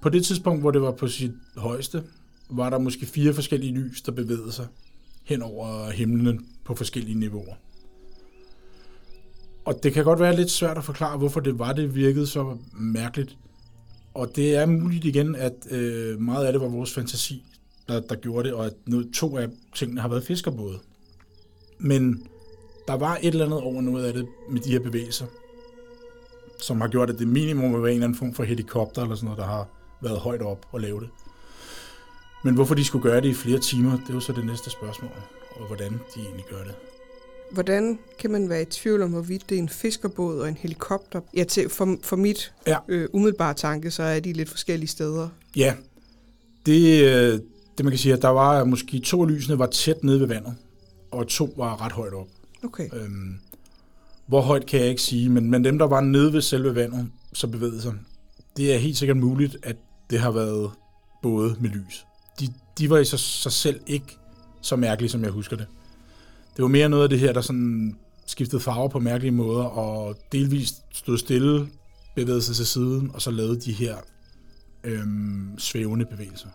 På 0.02 0.08
det 0.08 0.26
tidspunkt, 0.26 0.60
hvor 0.60 0.70
det 0.70 0.82
var 0.82 0.92
på 0.92 1.08
sit 1.08 1.32
højeste, 1.56 2.02
var 2.50 2.70
der 2.70 2.78
måske 2.78 3.06
fire 3.06 3.34
forskellige 3.34 3.74
lys, 3.74 4.02
der 4.02 4.12
bevægede 4.12 4.52
sig 4.52 4.66
hen 5.24 5.42
over 5.42 5.90
himlen 5.90 6.46
på 6.64 6.74
forskellige 6.74 7.18
niveauer. 7.18 7.54
Og 9.64 9.82
det 9.82 9.92
kan 9.92 10.04
godt 10.04 10.20
være 10.20 10.36
lidt 10.36 10.50
svært 10.50 10.78
at 10.78 10.84
forklare, 10.84 11.18
hvorfor 11.18 11.40
det 11.40 11.58
var, 11.58 11.72
det 11.72 11.94
virkede 11.94 12.26
så 12.26 12.56
mærkeligt. 12.72 13.36
Og 14.14 14.36
det 14.36 14.56
er 14.56 14.66
muligt 14.66 15.04
igen, 15.04 15.34
at 15.34 15.52
øh, 15.70 16.20
meget 16.20 16.46
af 16.46 16.52
det 16.52 16.60
var 16.60 16.68
vores 16.68 16.94
fantasi, 16.94 17.44
der, 17.88 18.00
der 18.00 18.14
gjorde 18.14 18.48
det, 18.48 18.54
og 18.56 18.66
at 18.66 18.74
to 19.14 19.36
af 19.36 19.48
tingene 19.74 20.00
har 20.00 20.08
været 20.08 20.24
fiskerbåde. 20.24 20.78
Men 21.78 22.28
der 22.88 22.96
var 22.96 23.16
et 23.22 23.26
eller 23.28 23.44
andet 23.44 23.60
over 23.60 23.80
noget 23.82 24.04
af 24.04 24.12
det 24.12 24.26
med 24.50 24.60
de 24.60 24.70
her 24.70 24.78
bevægelser, 24.80 25.26
som 26.60 26.80
har 26.80 26.88
gjort, 26.88 27.10
at 27.10 27.18
det 27.18 27.28
minimum 27.28 27.72
var 27.72 27.78
en 27.78 27.84
eller 27.84 28.04
anden 28.04 28.18
form 28.18 28.34
for 28.34 28.44
helikopter 28.44 29.02
eller 29.02 29.16
sådan 29.16 29.24
noget, 29.24 29.38
der 29.38 29.46
har 29.46 29.66
været 30.00 30.18
højt 30.18 30.42
op 30.42 30.66
og 30.72 30.80
lave 30.80 31.00
det. 31.00 31.08
Men 32.44 32.54
hvorfor 32.54 32.74
de 32.74 32.84
skulle 32.84 33.02
gøre 33.02 33.20
det 33.20 33.28
i 33.28 33.34
flere 33.34 33.58
timer, 33.58 33.90
det 33.96 34.08
er 34.10 34.14
jo 34.14 34.20
så 34.20 34.32
det 34.32 34.46
næste 34.46 34.70
spørgsmål, 34.70 35.10
og 35.50 35.66
hvordan 35.66 35.92
de 35.92 36.20
egentlig 36.20 36.44
gør 36.50 36.64
det. 36.64 36.74
Hvordan 37.50 37.98
kan 38.18 38.30
man 38.30 38.48
være 38.48 38.62
i 38.62 38.64
tvivl 38.64 39.02
om, 39.02 39.10
hvorvidt 39.10 39.48
det 39.50 39.54
er 39.54 39.58
en 39.58 39.68
fiskerbåd 39.68 40.38
og 40.40 40.48
en 40.48 40.56
helikopter? 40.56 41.20
Ja, 41.36 41.44
til, 41.44 41.68
for, 41.68 41.96
for 42.02 42.16
mit 42.16 42.52
Ja. 42.66 42.76
øh, 42.88 43.08
umiddelbare 43.12 43.54
tanke, 43.54 43.90
så 43.90 44.02
er 44.02 44.20
de 44.20 44.32
lidt 44.32 44.48
forskellige 44.48 44.88
steder. 44.88 45.28
Ja, 45.56 45.74
det, 46.66 47.04
øh, 47.04 47.40
det 47.78 47.84
man 47.84 47.90
kan 47.90 47.98
sige, 47.98 48.12
at 48.12 48.22
der 48.22 48.28
var 48.28 48.64
måske 48.64 48.98
to 48.98 49.24
lysene 49.24 49.58
var 49.58 49.66
tæt 49.66 50.04
nede 50.04 50.20
ved 50.20 50.26
vandet, 50.26 50.54
og 51.10 51.26
to 51.28 51.54
var 51.56 51.84
ret 51.84 51.92
højt 51.92 52.14
op. 52.14 52.26
Okay. 52.64 52.88
Øhm, 52.92 53.38
hvor 54.26 54.40
højt 54.40 54.66
kan 54.66 54.80
jeg 54.80 54.88
ikke 54.88 55.02
sige, 55.02 55.28
men, 55.28 55.50
men 55.50 55.64
dem, 55.64 55.78
der 55.78 55.86
var 55.86 56.00
nede 56.00 56.32
ved 56.32 56.40
selve 56.40 56.74
vandet, 56.74 57.10
så 57.32 57.46
bevægede 57.46 57.82
sig, 57.82 57.94
det 58.56 58.74
er 58.74 58.78
helt 58.78 58.96
sikkert 58.96 59.16
muligt, 59.16 59.56
at 59.62 59.76
det 60.10 60.20
har 60.20 60.30
været 60.30 60.70
både 61.22 61.56
med 61.60 61.70
lys. 61.70 62.06
De, 62.40 62.48
de 62.78 62.90
var 62.90 62.98
i 62.98 63.04
sig, 63.04 63.18
sig 63.18 63.52
selv 63.52 63.80
ikke 63.86 64.18
så 64.60 64.76
mærkelige, 64.76 65.10
som 65.10 65.22
jeg 65.22 65.30
husker 65.30 65.56
det. 65.56 65.66
Det 66.56 66.62
var 66.62 66.68
mere 66.68 66.88
noget 66.88 67.02
af 67.02 67.08
det 67.08 67.20
her, 67.20 67.32
der 67.32 67.40
sådan 67.40 67.96
skiftede 68.26 68.60
farver 68.60 68.88
på 68.88 68.98
mærkelige 68.98 69.32
måder, 69.32 69.64
og 69.64 70.16
delvist 70.32 70.82
stod 70.92 71.18
stille, 71.18 71.68
bevægede 72.14 72.42
sig 72.42 72.56
til 72.56 72.66
siden, 72.66 73.10
og 73.14 73.22
så 73.22 73.30
lavede 73.30 73.60
de 73.60 73.72
her 73.72 73.96
øhm, 74.84 75.58
svævende 75.58 76.04
bevægelser. 76.04 76.48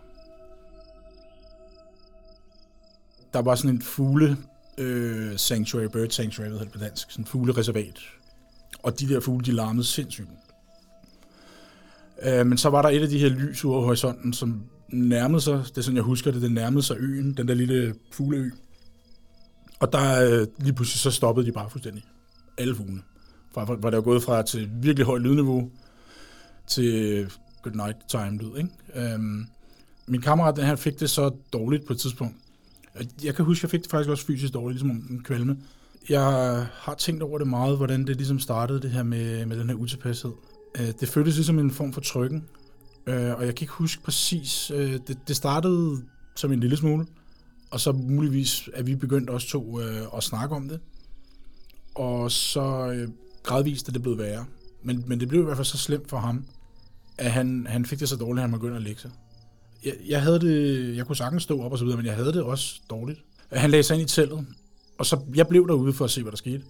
Der 3.34 3.42
var 3.42 3.56
sådan 3.56 3.76
en 3.76 3.82
fugle 3.82 4.38
øh, 4.78 5.38
sanctuary, 5.38 5.86
bird 5.86 6.10
sanctuary, 6.10 6.50
hvad 6.50 6.60
hedder 6.60 6.72
det 6.72 6.80
på 6.80 6.86
dansk, 6.86 7.12
sådan 7.12 7.24
en 7.24 7.28
fuglereservat. 7.28 8.00
Og 8.84 9.00
de 9.00 9.10
der 9.10 9.20
fugle, 9.20 9.46
de 9.46 9.52
larmede 9.52 9.86
sindssygt. 9.86 10.28
Øh, 12.24 12.46
men 12.46 12.58
så 12.58 12.70
var 12.70 12.82
der 12.82 12.90
et 12.90 13.02
af 13.02 13.10
de 13.10 13.20
her 13.20 13.30
lys 13.30 13.64
over 13.64 13.82
horisonten, 13.82 14.34
som 14.34 14.64
nærmede 14.90 15.42
sig, 15.42 15.64
det 15.70 15.78
er 15.78 15.82
sådan, 15.82 15.96
jeg 15.96 16.04
husker 16.04 16.32
det, 16.32 16.42
det 16.42 16.52
nærmede 16.52 16.84
sig 16.84 16.98
øen, 17.00 17.34
den 17.34 17.48
der 17.48 17.54
lille 17.54 17.96
fugleø. 18.12 18.50
Og 19.80 19.94
der 19.94 20.40
øh, 20.42 20.48
lige 20.60 20.74
pludselig 20.74 21.00
så 21.00 21.12
stoppede 21.12 21.46
de 21.48 21.52
bare 21.52 21.70
fuldstændig. 21.70 22.04
Alle 22.58 22.76
fuglene. 22.76 23.02
Fra, 23.54 23.64
hvor 23.66 23.90
det 23.90 23.98
var 23.98 24.04
gået 24.04 24.24
fra 24.24 24.42
til 24.42 24.70
virkelig 24.74 25.06
højt 25.06 25.22
lydniveau 25.22 25.72
til 26.68 27.30
good 27.64 27.76
night 27.76 27.98
time 28.08 28.38
lyd. 28.38 28.58
Ikke? 28.58 29.14
Øhm, 29.14 29.48
min 30.08 30.22
kammerat, 30.22 30.56
den 30.56 30.66
her, 30.66 30.76
fik 30.76 31.00
det 31.00 31.10
så 31.10 31.32
dårligt 31.54 31.86
på 31.88 31.94
et 31.94 32.00
tidspunkt. 32.00 32.36
Jeg 33.24 33.36
kan 33.36 33.46
huske, 33.46 33.60
at 33.60 33.64
jeg 33.64 33.72
fik 33.72 33.82
det 33.84 33.92
faktisk 33.92 34.10
også 34.10 34.26
fysisk 34.26 34.54
dårligt, 34.54 34.82
ligesom 34.82 35.08
en 35.10 35.24
kvalme. 35.24 35.58
Jeg 36.10 36.22
har 36.74 36.96
tænkt 36.98 37.24
over 37.24 37.38
det 37.38 37.48
meget, 37.48 37.78
hvordan 37.78 38.08
det 38.08 38.18
ligesom 38.18 38.40
startede, 38.40 38.82
det 38.82 38.92
her 38.92 39.04
med, 39.04 39.46
med 39.46 39.60
den 39.60 39.70
her 39.70 39.76
utilpashed. 39.76 40.32
Øh, 40.80 40.88
det 41.00 41.10
føltes 41.10 41.36
ligesom 41.36 41.60
en 41.60 41.72
form 41.72 41.94
for 41.94 42.02
trykken, 42.02 42.44
øh, 43.08 43.16
og 43.16 43.46
jeg 43.46 43.56
kan 43.56 43.64
ikke 43.64 43.74
huske 43.74 44.04
præcis. 44.04 44.72
Øh, 44.76 45.00
det, 45.08 45.18
det 45.28 45.36
startede 45.36 46.02
som 46.36 46.52
en 46.52 46.60
lille 46.60 46.78
smule, 46.78 47.06
og 47.72 47.80
så 47.80 47.92
muligvis 47.92 48.70
er 48.74 48.84
vi 48.84 48.96
begyndt 48.96 49.30
også 49.30 49.48
to 49.48 49.78
at 50.18 50.24
snakke 50.24 50.56
om 50.56 50.70
det. 50.70 50.80
Og 51.96 52.32
så 52.32 52.96
gradvist 53.44 53.88
er 53.88 53.92
det 53.92 54.02
blevet 54.02 54.18
værre. 54.20 54.46
Men, 54.84 55.04
men 55.08 55.20
det 55.20 55.28
blev 55.28 55.42
i 55.42 55.44
hvert 55.44 55.58
fald 55.58 55.66
så 55.66 55.78
slemt 55.78 56.10
for 56.10 56.18
ham, 56.18 56.46
at 57.18 57.32
han, 57.32 57.68
han 57.70 57.86
fik 57.86 58.00
det 58.00 58.10
så 58.10 58.16
dårligt, 58.16 58.44
at 58.44 58.50
han 58.50 58.60
begyndte 58.60 58.76
at 58.76 58.84
lægge 58.84 59.02
sig. 59.02 59.12
Jeg, 59.86 59.94
jeg 60.08 60.22
havde 60.22 60.40
det, 60.40 60.98
jeg 60.98 61.06
kunne 61.06 61.16
sagtens 61.16 61.44
stå 61.44 61.62
op 61.62 61.72
og 61.72 61.78
så 61.78 61.84
videre, 61.84 61.98
men 61.98 62.06
jeg 62.06 62.16
havde 62.16 62.34
det 62.34 62.44
også 62.44 62.82
dårligt. 62.90 63.20
Han 63.52 63.72
lagde 63.72 63.84
sig 63.84 63.94
ind 64.00 64.10
i 64.10 64.14
teltet, 64.14 64.46
og 64.98 65.06
så 65.06 65.20
jeg 65.36 65.48
blev 65.48 65.68
derude 65.68 65.94
for 65.94 66.06
at 66.06 66.12
se, 66.12 66.22
hvad 66.22 66.32
der 66.32 66.38
skete. 66.38 66.64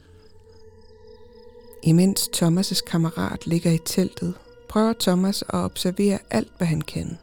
Imens 1.84 2.30
Thomas' 2.36 2.86
kammerat 2.86 3.48
ligger 3.48 3.72
i 3.72 3.80
teltet, 3.86 4.34
prøver 4.70 4.94
Thomas 5.00 5.42
at 5.42 5.54
observere 5.54 6.20
alt, 6.30 6.52
hvad 6.58 6.68
han 6.68 6.82
kan. 6.82 7.18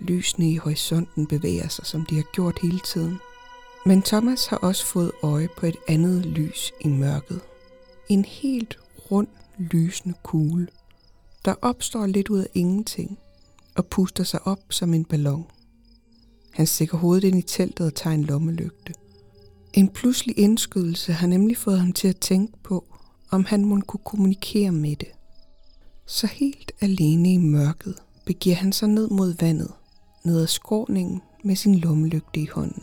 Lysene 0.00 0.50
i 0.50 0.56
horisonten 0.56 1.26
bevæger 1.26 1.68
sig, 1.68 1.86
som 1.86 2.06
de 2.06 2.14
har 2.14 2.24
gjort 2.32 2.58
hele 2.62 2.80
tiden. 2.80 3.18
Men 3.86 4.02
Thomas 4.02 4.46
har 4.46 4.56
også 4.56 4.86
fået 4.86 5.12
øje 5.22 5.48
på 5.56 5.66
et 5.66 5.76
andet 5.88 6.26
lys 6.26 6.72
i 6.80 6.88
mørket. 6.88 7.40
En 8.08 8.24
helt 8.24 8.78
rund, 9.10 9.28
lysende 9.58 10.14
kugle, 10.22 10.68
der 11.44 11.54
opstår 11.62 12.06
lidt 12.06 12.28
ud 12.28 12.38
af 12.38 12.48
ingenting 12.54 13.18
og 13.76 13.86
puster 13.86 14.24
sig 14.24 14.46
op 14.46 14.58
som 14.70 14.94
en 14.94 15.04
ballon. 15.04 15.46
Han 16.52 16.66
stikker 16.66 16.98
hovedet 16.98 17.24
ind 17.24 17.38
i 17.38 17.42
teltet 17.42 17.86
og 17.86 17.94
tager 17.94 18.14
en 18.14 18.24
lommelygte. 18.24 18.92
En 19.74 19.88
pludselig 19.88 20.38
indskydelse 20.38 21.12
har 21.12 21.26
nemlig 21.26 21.56
fået 21.56 21.80
ham 21.80 21.92
til 21.92 22.08
at 22.08 22.16
tænke 22.16 22.52
på, 22.62 22.84
om 23.30 23.44
han 23.44 23.64
må 23.64 23.80
kunne 23.80 24.00
kommunikere 24.04 24.72
med 24.72 24.96
det. 24.96 25.08
Så 26.06 26.26
helt 26.26 26.72
alene 26.80 27.32
i 27.32 27.36
mørket 27.36 27.94
begiver 28.26 28.56
han 28.56 28.72
sig 28.72 28.88
ned 28.88 29.08
mod 29.08 29.34
vandet, 29.40 29.70
ned 30.24 30.40
ad 30.40 30.46
skråningen 30.46 31.22
med 31.44 31.56
sin 31.56 31.74
lommelygte 31.74 32.40
i 32.40 32.46
hånden. 32.46 32.82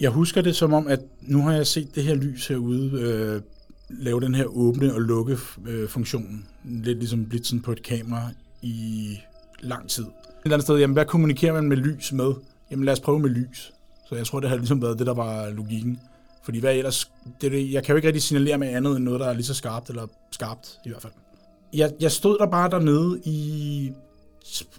Jeg 0.00 0.10
husker 0.10 0.42
det 0.42 0.56
som 0.56 0.72
om, 0.72 0.86
at 0.86 1.00
nu 1.22 1.40
har 1.40 1.52
jeg 1.52 1.66
set 1.66 1.94
det 1.94 2.04
her 2.04 2.14
lys 2.14 2.46
herude 2.46 3.00
øh, 3.00 3.42
lave 3.88 4.20
den 4.20 4.34
her 4.34 4.44
åbne 4.44 4.94
og 4.94 5.00
lukke 5.00 5.36
øh, 5.66 5.88
funktion. 5.88 6.46
Lidt 6.64 6.98
ligesom 6.98 7.28
blitzen 7.28 7.62
på 7.62 7.72
et 7.72 7.82
kamera 7.82 8.30
i 8.64 9.18
lang 9.60 9.88
tid. 9.88 10.04
Et 10.04 10.10
eller 10.44 10.56
andet 10.56 10.66
sted, 10.66 10.78
jamen 10.78 10.94
hvad 10.94 11.04
kommunikerer 11.04 11.52
man 11.52 11.64
med 11.64 11.76
lys 11.76 12.12
med? 12.12 12.32
Jamen 12.70 12.84
lad 12.84 12.92
os 12.92 13.00
prøve 13.00 13.18
med 13.18 13.30
lys. 13.30 13.72
Så 14.08 14.14
jeg 14.14 14.26
tror, 14.26 14.40
det 14.40 14.48
har 14.48 14.56
ligesom 14.56 14.82
været 14.82 14.98
det, 14.98 15.06
der 15.06 15.14
var 15.14 15.50
logikken. 15.50 16.00
Fordi 16.44 16.60
hvad 16.60 16.74
ellers, 16.74 17.10
det, 17.40 17.52
det, 17.52 17.72
jeg 17.72 17.84
kan 17.84 17.92
jo 17.92 17.96
ikke 17.96 18.08
rigtig 18.08 18.22
signalere 18.22 18.58
med 18.58 18.68
andet 18.68 18.96
end 18.96 19.04
noget, 19.04 19.20
der 19.20 19.26
er 19.26 19.32
lige 19.32 19.44
så 19.44 19.54
skarpt, 19.54 19.88
eller 19.88 20.06
skarpt 20.30 20.78
i 20.84 20.88
hvert 20.88 21.02
fald. 21.02 21.12
Jeg, 21.72 21.92
jeg 22.00 22.12
stod 22.12 22.38
der 22.38 22.46
bare 22.46 22.70
dernede 22.70 23.20
i 23.24 23.92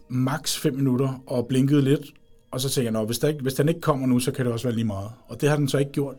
maks 0.09 0.57
5 0.57 0.75
minutter 0.75 1.23
og 1.27 1.47
blinkede 1.47 1.81
lidt, 1.81 2.13
og 2.51 2.61
så 2.61 2.69
tænkte 2.69 2.99
jeg, 2.99 3.05
hvis, 3.05 3.19
der 3.19 3.27
ikke, 3.27 3.41
hvis 3.41 3.53
den 3.53 3.69
ikke 3.69 3.81
kommer 3.81 4.07
nu, 4.07 4.19
så 4.19 4.31
kan 4.31 4.45
det 4.45 4.53
også 4.53 4.67
være 4.67 4.75
lige 4.75 4.85
meget. 4.85 5.09
Og 5.27 5.41
det 5.41 5.49
har 5.49 5.55
den 5.55 5.67
så 5.67 5.77
ikke 5.77 5.91
gjort. 5.91 6.15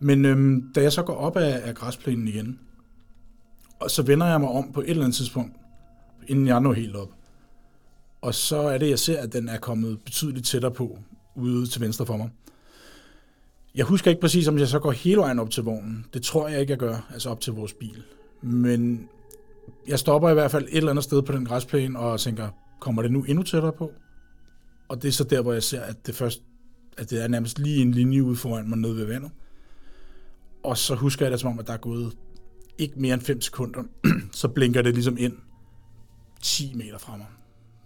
Men 0.00 0.24
øhm, 0.24 0.72
da 0.74 0.82
jeg 0.82 0.92
så 0.92 1.02
går 1.02 1.14
op 1.14 1.36
af, 1.36 1.60
af 1.64 1.74
græsplænen 1.74 2.28
igen, 2.28 2.58
og 3.80 3.90
så 3.90 4.02
vender 4.02 4.26
jeg 4.26 4.40
mig 4.40 4.48
om 4.48 4.72
på 4.72 4.80
et 4.80 4.90
eller 4.90 5.04
andet 5.04 5.16
tidspunkt, 5.16 5.52
inden 6.26 6.46
jeg 6.46 6.60
når 6.60 6.72
helt 6.72 6.96
op. 6.96 7.10
Og 8.20 8.34
så 8.34 8.56
er 8.56 8.78
det, 8.78 8.90
jeg 8.90 8.98
ser, 8.98 9.20
at 9.20 9.32
den 9.32 9.48
er 9.48 9.58
kommet 9.58 10.00
betydeligt 10.04 10.46
tættere 10.46 10.72
på, 10.72 10.98
ude 11.34 11.66
til 11.66 11.80
venstre 11.80 12.06
for 12.06 12.16
mig. 12.16 12.30
Jeg 13.74 13.84
husker 13.84 14.10
ikke 14.10 14.20
præcis, 14.20 14.48
om 14.48 14.58
jeg 14.58 14.68
så 14.68 14.78
går 14.78 14.90
hele 14.90 15.16
vejen 15.16 15.38
op 15.38 15.50
til 15.50 15.62
vognen. 15.62 16.06
Det 16.14 16.22
tror 16.22 16.48
jeg 16.48 16.60
ikke, 16.60 16.70
jeg 16.70 16.78
gør, 16.78 17.10
altså 17.12 17.30
op 17.30 17.40
til 17.40 17.52
vores 17.52 17.72
bil. 17.72 18.02
Men 18.42 19.08
jeg 19.88 19.98
stopper 19.98 20.30
i 20.30 20.34
hvert 20.34 20.50
fald 20.50 20.64
et 20.64 20.76
eller 20.76 20.90
andet 20.90 21.04
sted 21.04 21.22
på 21.22 21.32
den 21.32 21.44
græsplæne 21.44 21.98
og 21.98 22.20
tænker, 22.20 22.48
kommer 22.80 23.02
det 23.02 23.12
nu 23.12 23.24
endnu 23.24 23.42
tættere 23.42 23.72
på? 23.72 23.92
Og 24.88 25.02
det 25.02 25.08
er 25.08 25.12
så 25.12 25.24
der, 25.24 25.42
hvor 25.42 25.52
jeg 25.52 25.62
ser, 25.62 25.80
at 25.80 26.06
det 26.06 26.14
først 26.14 26.42
at 26.98 27.10
det 27.10 27.22
er 27.22 27.28
nærmest 27.28 27.58
lige 27.58 27.82
en 27.82 27.92
linje 27.92 28.22
ude 28.22 28.36
foran 28.36 28.68
mig 28.68 28.78
nede 28.78 28.96
ved 28.96 29.04
vandet. 29.04 29.30
Og 30.62 30.78
så 30.78 30.94
husker 30.94 31.24
jeg 31.24 31.32
det 31.32 31.40
som 31.40 31.50
om, 31.50 31.58
at 31.58 31.66
der 31.66 31.72
er 31.72 31.76
gået 31.76 32.12
ikke 32.78 33.00
mere 33.00 33.14
end 33.14 33.22
5 33.22 33.40
sekunder, 33.40 33.82
så 34.32 34.48
blinker 34.48 34.82
det 34.82 34.94
ligesom 34.94 35.16
ind 35.18 35.32
10 36.42 36.74
meter 36.74 36.98
fra 36.98 37.16
mig. 37.16 37.26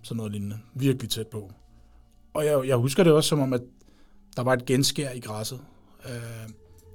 Sådan 0.02 0.16
noget 0.16 0.32
lignende. 0.32 0.58
Virkelig 0.74 1.10
tæt 1.10 1.26
på. 1.26 1.52
Og 2.34 2.44
jeg, 2.44 2.66
jeg 2.66 2.76
husker 2.76 3.04
det 3.04 3.12
også 3.12 3.28
som 3.28 3.40
om, 3.40 3.52
at 3.52 3.62
der 4.36 4.42
var 4.42 4.52
et 4.52 4.66
genskær 4.66 5.10
i 5.10 5.20
græsset. 5.20 5.60
Øh, 6.06 6.48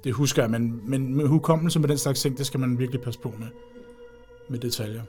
det 0.04 0.12
husker 0.12 0.42
jeg, 0.42 0.50
men, 0.50 0.90
men 0.90 1.14
med 1.14 1.26
hukommelse 1.26 1.80
med 1.80 1.88
den 1.88 1.98
slags 1.98 2.20
ting, 2.20 2.38
det 2.38 2.46
skal 2.46 2.60
man 2.60 2.78
virkelig 2.78 3.00
passe 3.00 3.20
på 3.20 3.34
med, 3.38 3.46
med 4.50 4.58
detaljer. 4.58 5.02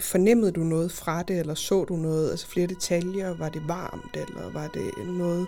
Fornemmede 0.00 0.52
du 0.52 0.60
noget 0.60 0.92
fra 0.92 1.22
det, 1.22 1.38
eller 1.38 1.54
så 1.54 1.84
du 1.84 1.96
noget, 1.96 2.30
altså 2.30 2.46
flere 2.46 2.66
detaljer? 2.66 3.34
Var 3.34 3.48
det 3.48 3.62
varmt, 3.68 4.16
eller 4.16 4.52
var 4.52 4.68
det 4.68 5.06
noget? 5.06 5.46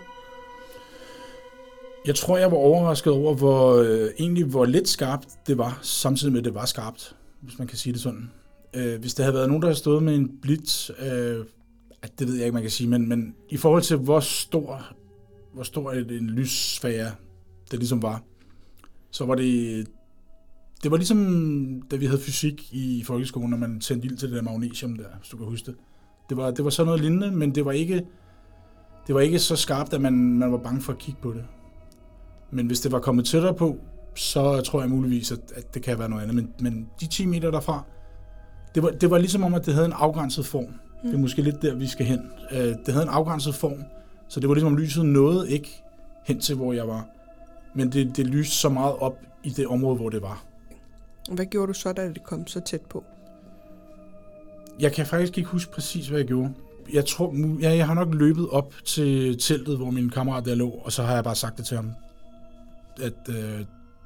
Jeg 2.05 2.15
tror, 2.15 2.37
jeg 2.37 2.51
var 2.51 2.57
overrasket 2.57 3.13
over, 3.13 3.33
hvor 3.35 3.75
øh, 3.75 4.09
egentlig 4.19 4.45
hvor 4.45 4.65
lidt 4.65 4.89
skarpt 4.89 5.27
det 5.47 5.57
var, 5.57 5.79
samtidig 5.81 6.33
med, 6.33 6.39
at 6.39 6.45
det 6.45 6.55
var 6.55 6.65
skarpt, 6.65 7.15
hvis 7.41 7.59
man 7.59 7.67
kan 7.67 7.77
sige 7.77 7.93
det 7.93 8.01
sådan. 8.01 8.31
Øh, 8.75 8.99
hvis 8.99 9.13
der 9.13 9.23
havde 9.23 9.33
været 9.33 9.47
nogen, 9.47 9.61
der 9.61 9.67
havde 9.67 9.79
stået 9.79 10.03
med 10.03 10.15
en 10.15 10.31
blitz, 10.41 10.89
øh, 10.89 11.45
det 12.19 12.27
ved 12.27 12.35
jeg 12.35 12.45
ikke, 12.45 12.53
man 12.53 12.61
kan 12.61 12.71
sige, 12.71 12.89
men, 12.89 13.09
men 13.09 13.35
i 13.49 13.57
forhold 13.57 13.81
til, 13.81 13.97
hvor 13.97 14.19
stor, 14.19 14.95
hvor 15.53 15.63
stor 15.63 15.91
en 15.91 16.29
lyssfære 16.29 17.11
det 17.71 17.79
ligesom 17.79 18.01
var, 18.01 18.21
så 19.11 19.25
var 19.25 19.35
det, 19.35 19.87
det 20.83 20.91
var 20.91 20.97
ligesom, 20.97 21.81
da 21.91 21.95
vi 21.95 22.05
havde 22.05 22.21
fysik 22.21 22.73
i 22.73 23.03
folkeskolen, 23.05 23.49
når 23.49 23.57
man 23.57 23.79
tændte 23.79 24.05
ild 24.05 24.17
til 24.17 24.29
det 24.29 24.35
der 24.35 24.41
magnesium 24.41 24.95
der, 24.95 25.05
hvis 25.19 25.29
du 25.29 25.37
kan 25.37 25.45
huske 25.45 25.65
det. 25.65 25.75
Det 26.29 26.37
var, 26.37 26.51
det 26.51 26.63
var 26.65 26.69
sådan 26.69 26.85
noget 26.85 27.01
lignende, 27.01 27.31
men 27.31 27.55
det 27.55 27.65
var 27.65 27.71
ikke, 27.71 28.05
det 29.07 29.15
var 29.15 29.21
ikke 29.21 29.39
så 29.39 29.55
skarpt, 29.55 29.93
at 29.93 30.01
man, 30.01 30.13
man 30.13 30.51
var 30.51 30.57
bange 30.57 30.81
for 30.81 30.93
at 30.93 30.99
kigge 30.99 31.21
på 31.21 31.31
det. 31.33 31.45
Men 32.51 32.67
hvis 32.67 32.81
det 32.81 32.91
var 32.91 32.99
kommet 32.99 33.25
tættere 33.25 33.53
på, 33.53 33.77
så 34.15 34.61
tror 34.61 34.81
jeg 34.81 34.89
muligvis, 34.89 35.31
at, 35.31 35.39
at 35.55 35.73
det 35.73 35.81
kan 35.81 35.99
være 35.99 36.09
noget 36.09 36.23
andet. 36.23 36.35
Men, 36.35 36.53
men 36.59 36.89
de 36.99 37.07
10 37.07 37.25
meter 37.25 37.51
derfra, 37.51 37.83
det 38.75 38.83
var, 38.83 38.89
det 38.89 39.09
var 39.09 39.17
ligesom 39.17 39.43
om, 39.43 39.53
at 39.53 39.65
det 39.65 39.73
havde 39.73 39.85
en 39.85 39.93
afgrænset 39.95 40.45
form. 40.45 40.63
Mm. 40.63 41.09
Det 41.09 41.13
er 41.13 41.21
måske 41.21 41.41
lidt 41.41 41.61
der, 41.61 41.75
vi 41.75 41.87
skal 41.87 42.05
hen. 42.05 42.19
Uh, 42.51 42.57
det 42.57 42.87
havde 42.87 43.03
en 43.03 43.09
afgrænset 43.09 43.55
form, 43.55 43.83
så 44.27 44.39
det 44.39 44.49
var 44.49 44.55
ligesom 44.55 44.73
om 44.73 44.77
lyset 44.77 45.05
nåede 45.05 45.51
ikke 45.51 45.83
hen 46.25 46.39
til, 46.39 46.55
hvor 46.55 46.73
jeg 46.73 46.87
var. 46.87 47.05
Men 47.75 47.91
det, 47.91 48.17
det 48.17 48.27
lyste 48.27 48.55
så 48.55 48.69
meget 48.69 48.95
op 48.95 49.19
i 49.43 49.49
det 49.49 49.67
område, 49.67 49.95
hvor 49.95 50.09
det 50.09 50.21
var. 50.21 50.43
Hvad 51.31 51.45
gjorde 51.45 51.67
du 51.67 51.73
så, 51.73 51.93
da 51.93 52.07
det 52.07 52.23
kom 52.23 52.47
så 52.47 52.59
tæt 52.59 52.81
på? 52.81 53.03
Jeg 54.79 54.91
kan 54.91 55.05
faktisk 55.05 55.37
ikke 55.37 55.49
huske 55.49 55.71
præcis, 55.71 56.07
hvad 56.07 56.19
jeg 56.19 56.27
gjorde. 56.27 56.53
Jeg 56.93 57.05
tror, 57.05 57.35
ja, 57.61 57.75
jeg 57.75 57.87
har 57.87 57.93
nok 57.93 58.13
løbet 58.13 58.49
op 58.49 58.73
til 58.85 59.39
teltet, 59.39 59.77
hvor 59.77 59.91
min 59.91 60.09
kammerat 60.09 60.45
der 60.45 60.55
lå, 60.55 60.69
og 60.69 60.91
så 60.91 61.03
har 61.03 61.13
jeg 61.13 61.23
bare 61.23 61.35
sagt 61.35 61.57
det 61.57 61.65
til 61.65 61.77
ham, 61.77 61.91
at 63.01 63.13
uh, 63.29 63.35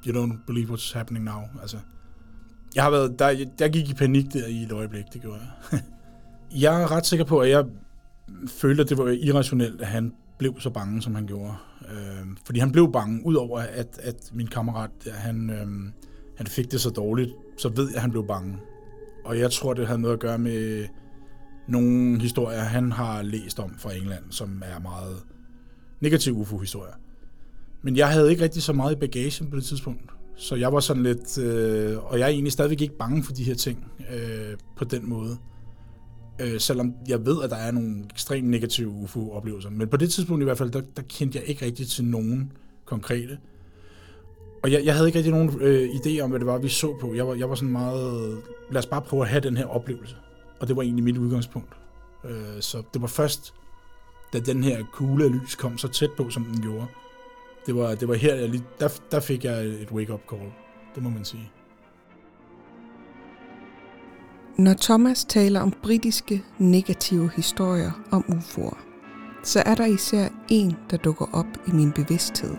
you 0.06 0.24
don't 0.24 0.36
believe 0.46 0.72
what's 0.72 0.94
happening 0.94 1.24
now. 1.24 1.40
Altså, 1.62 1.76
jeg 2.78 2.84
har 2.84 2.90
været, 2.90 3.18
der, 3.18 3.46
jeg 3.60 3.70
gik 3.70 3.90
i 3.90 3.94
panik 3.94 4.32
der 4.32 4.46
i 4.46 4.62
et 4.62 4.72
øjeblik, 4.72 5.04
det 5.12 5.20
gjorde 5.20 5.40
jeg. 5.72 5.80
jeg 6.62 6.82
er 6.82 6.90
ret 6.90 7.06
sikker 7.06 7.24
på, 7.24 7.38
at 7.38 7.50
jeg 7.50 7.64
følte, 8.48 8.82
at 8.82 8.88
det 8.88 8.98
var 8.98 9.08
irrationelt, 9.08 9.80
at 9.80 9.86
han 9.86 10.12
blev 10.38 10.60
så 10.60 10.70
bange, 10.70 11.02
som 11.02 11.14
han 11.14 11.26
gjorde. 11.26 11.54
Øh, 11.90 12.26
fordi 12.44 12.58
han 12.58 12.72
blev 12.72 12.92
bange, 12.92 13.26
udover 13.26 13.58
at, 13.58 13.98
at 14.02 14.30
min 14.32 14.46
kammerat, 14.46 14.90
han, 15.06 15.50
øh, 15.50 15.66
han 16.36 16.46
fik 16.46 16.72
det 16.72 16.80
så 16.80 16.90
dårligt, 16.90 17.30
så 17.56 17.68
ved 17.68 17.86
jeg, 17.86 17.96
at 17.96 18.02
han 18.02 18.10
blev 18.10 18.26
bange. 18.26 18.58
Og 19.24 19.38
jeg 19.38 19.50
tror, 19.50 19.74
det 19.74 19.86
havde 19.86 20.00
noget 20.00 20.14
at 20.14 20.20
gøre 20.20 20.38
med 20.38 20.86
nogle 21.68 22.20
historier, 22.20 22.58
han 22.58 22.92
har 22.92 23.22
læst 23.22 23.60
om 23.60 23.74
fra 23.78 23.94
England, 23.94 24.24
som 24.30 24.62
er 24.66 24.80
meget 24.80 25.16
negative 26.00 26.34
UFO-historier. 26.34 26.94
Men 27.82 27.96
jeg 27.96 28.08
havde 28.08 28.30
ikke 28.30 28.44
rigtig 28.44 28.62
så 28.62 28.72
meget 28.72 28.92
i 28.92 28.98
bagagen 28.98 29.50
på 29.50 29.56
det 29.56 29.64
tidspunkt. 29.64 30.17
Så 30.38 30.54
jeg 30.54 30.72
var 30.72 30.80
sådan 30.80 31.02
lidt, 31.02 31.38
øh, 31.38 32.04
og 32.04 32.18
jeg 32.18 32.24
er 32.24 32.28
egentlig 32.28 32.52
stadigvæk 32.52 32.80
ikke 32.80 32.96
bange 32.98 33.24
for 33.24 33.32
de 33.32 33.44
her 33.44 33.54
ting 33.54 33.92
øh, 34.12 34.56
på 34.76 34.84
den 34.84 35.08
måde. 35.08 35.36
Øh, 36.40 36.60
selvom 36.60 36.94
jeg 37.08 37.26
ved, 37.26 37.42
at 37.42 37.50
der 37.50 37.56
er 37.56 37.70
nogle 37.70 38.04
ekstremt 38.10 38.48
negative 38.48 38.88
UFO-oplevelser. 38.88 39.70
Men 39.70 39.88
på 39.88 39.96
det 39.96 40.10
tidspunkt 40.10 40.42
i 40.42 40.44
hvert 40.44 40.58
fald, 40.58 40.70
der, 40.70 40.80
der 40.96 41.02
kendte 41.08 41.38
jeg 41.38 41.48
ikke 41.48 41.64
rigtig 41.64 41.88
til 41.88 42.04
nogen 42.04 42.52
konkrete. 42.84 43.38
Og 44.62 44.72
jeg, 44.72 44.84
jeg 44.84 44.94
havde 44.94 45.08
ikke 45.08 45.18
rigtig 45.18 45.32
nogen 45.32 45.60
øh, 45.60 45.88
idé 45.88 46.20
om, 46.20 46.30
hvad 46.30 46.40
det 46.40 46.46
var, 46.46 46.58
vi 46.58 46.68
så 46.68 46.96
på. 47.00 47.14
Jeg 47.14 47.26
var, 47.26 47.34
jeg 47.34 47.48
var 47.48 47.54
sådan 47.54 47.72
meget, 47.72 48.38
lad 48.70 48.78
os 48.78 48.86
bare 48.86 49.02
prøve 49.02 49.22
at 49.22 49.28
have 49.28 49.40
den 49.40 49.56
her 49.56 49.66
oplevelse. 49.66 50.16
Og 50.60 50.68
det 50.68 50.76
var 50.76 50.82
egentlig 50.82 51.04
mit 51.04 51.18
udgangspunkt. 51.18 51.72
Øh, 52.24 52.60
så 52.60 52.82
det 52.94 53.02
var 53.02 53.08
først, 53.08 53.54
da 54.32 54.38
den 54.38 54.64
her 54.64 54.84
kugle 54.92 55.24
af 55.24 55.32
lys 55.32 55.54
kom 55.54 55.78
så 55.78 55.88
tæt 55.88 56.10
på, 56.16 56.30
som 56.30 56.44
den 56.44 56.62
gjorde, 56.62 56.86
det 57.68 57.76
var, 57.76 57.94
det 57.94 58.08
var 58.08 58.14
her, 58.14 58.34
jeg 58.34 58.48
lige, 58.48 58.64
der, 58.80 58.88
der 59.10 59.20
fik 59.20 59.44
jeg 59.44 59.64
et 59.64 59.90
wake-up 59.92 60.20
call. 60.30 60.52
Det 60.94 61.02
må 61.02 61.10
man 61.10 61.24
sige. 61.24 61.50
Når 64.58 64.74
Thomas 64.80 65.24
taler 65.24 65.60
om 65.60 65.72
britiske 65.82 66.44
negative 66.58 67.30
historier 67.36 67.90
om 68.10 68.24
UFO'er, 68.28 68.78
så 69.42 69.62
er 69.66 69.74
der 69.74 69.86
især 69.86 70.28
en, 70.48 70.76
der 70.90 70.96
dukker 70.96 71.26
op 71.32 71.46
i 71.66 71.70
min 71.70 71.92
bevidsthed. 71.92 72.56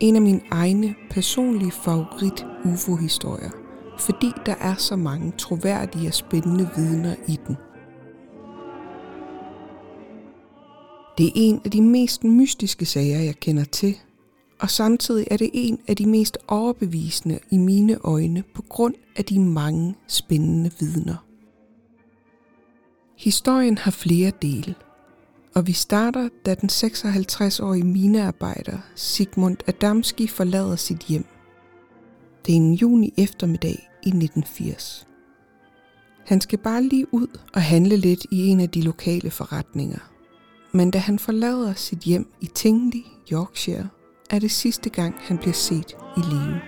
En 0.00 0.16
af 0.16 0.22
mine 0.22 0.40
egne 0.50 0.94
personlige 1.10 1.72
favorit 1.72 2.46
UFO-historier, 2.64 3.65
fordi 3.98 4.32
der 4.46 4.54
er 4.60 4.74
så 4.74 4.96
mange 4.96 5.32
troværdige 5.38 6.08
og 6.08 6.14
spændende 6.14 6.70
vidner 6.76 7.14
i 7.28 7.38
den. 7.46 7.56
Det 11.18 11.26
er 11.26 11.32
en 11.34 11.60
af 11.64 11.70
de 11.70 11.82
mest 11.82 12.24
mystiske 12.24 12.86
sager, 12.86 13.18
jeg 13.18 13.40
kender 13.40 13.64
til, 13.64 13.96
og 14.60 14.70
samtidig 14.70 15.26
er 15.30 15.36
det 15.36 15.50
en 15.52 15.78
af 15.88 15.96
de 15.96 16.06
mest 16.06 16.38
overbevisende 16.48 17.38
i 17.50 17.56
mine 17.56 17.98
øjne 18.04 18.44
på 18.54 18.62
grund 18.62 18.94
af 19.16 19.24
de 19.24 19.38
mange 19.40 19.94
spændende 20.06 20.70
vidner. 20.80 21.16
Historien 23.16 23.78
har 23.78 23.90
flere 23.90 24.32
dele, 24.42 24.74
og 25.54 25.66
vi 25.66 25.72
starter, 25.72 26.28
da 26.46 26.54
den 26.54 26.68
56-årige 26.72 27.84
minearbejder 27.84 28.78
Sigmund 28.94 29.56
Adamski 29.66 30.26
forlader 30.26 30.76
sit 30.76 30.98
hjem. 30.98 31.24
Det 32.46 32.52
er 32.52 32.56
en 32.56 32.74
juni 32.74 33.14
eftermiddag 33.18 33.88
i 34.02 34.08
1980. 34.08 35.06
Han 36.26 36.40
skal 36.40 36.58
bare 36.58 36.82
lige 36.82 37.14
ud 37.14 37.26
og 37.54 37.62
handle 37.62 37.96
lidt 37.96 38.26
i 38.30 38.46
en 38.46 38.60
af 38.60 38.70
de 38.70 38.82
lokale 38.82 39.30
forretninger. 39.30 40.12
Men 40.72 40.90
da 40.90 40.98
han 40.98 41.18
forlader 41.18 41.74
sit 41.74 41.98
hjem 41.98 42.32
i 42.40 42.46
Tingley, 42.46 43.02
Yorkshire, 43.32 43.88
er 44.30 44.38
det 44.38 44.50
sidste 44.50 44.90
gang, 44.90 45.14
han 45.18 45.38
bliver 45.38 45.52
set 45.52 45.96
i 46.16 46.20
live. 46.20 46.60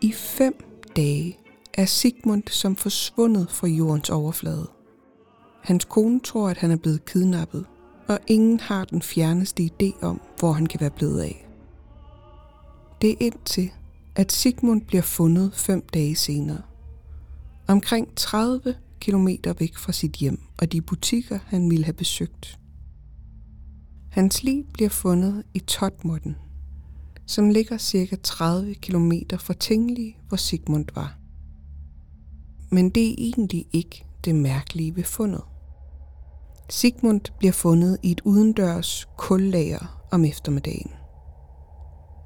I 0.00 0.12
fem 0.12 0.54
dage 0.96 1.38
er 1.74 1.84
Sigmund 1.84 2.42
som 2.50 2.76
forsvundet 2.76 3.50
fra 3.50 3.66
jordens 3.66 4.10
overflade. 4.10 4.70
Hans 5.62 5.84
kone 5.84 6.20
tror, 6.20 6.48
at 6.48 6.58
han 6.58 6.70
er 6.70 6.76
blevet 6.76 7.04
kidnappet, 7.04 7.66
og 8.08 8.18
ingen 8.26 8.60
har 8.60 8.84
den 8.84 9.02
fjerneste 9.02 9.70
idé 9.72 10.04
om, 10.04 10.20
hvor 10.42 10.52
han 10.52 10.66
kan 10.66 10.80
være 10.80 10.90
blevet 10.90 11.20
af. 11.20 11.48
Det 13.02 13.10
er 13.10 13.16
indtil, 13.20 13.70
at 14.16 14.32
Sigmund 14.32 14.82
bliver 14.82 15.02
fundet 15.02 15.54
fem 15.54 15.82
dage 15.94 16.16
senere. 16.16 16.62
Omkring 17.68 18.08
30 18.16 18.74
km 19.00 19.28
væk 19.58 19.76
fra 19.76 19.92
sit 19.92 20.12
hjem 20.12 20.40
og 20.58 20.72
de 20.72 20.80
butikker, 20.80 21.38
han 21.46 21.70
ville 21.70 21.84
have 21.84 21.94
besøgt. 21.94 22.58
Hans 24.10 24.42
lig 24.42 24.64
bliver 24.72 24.88
fundet 24.88 25.42
i 25.54 25.58
Totmotten, 25.58 26.36
som 27.26 27.50
ligger 27.50 27.78
cirka 27.78 28.16
30 28.22 28.74
km 28.74 29.12
fra 29.38 29.54
Tingli, 29.54 30.16
hvor 30.28 30.36
Sigmund 30.36 30.86
var. 30.94 31.18
Men 32.70 32.90
det 32.90 33.10
er 33.10 33.14
egentlig 33.18 33.66
ikke 33.72 34.04
det 34.24 34.34
mærkelige 34.34 34.96
ved 34.96 35.04
fundet. 35.04 35.42
Sigmund 36.70 37.20
bliver 37.38 37.52
fundet 37.52 37.98
i 38.02 38.10
et 38.10 38.20
udendørs 38.24 39.08
kullager 39.16 40.01
om 40.12 40.24
eftermiddagen. 40.24 40.90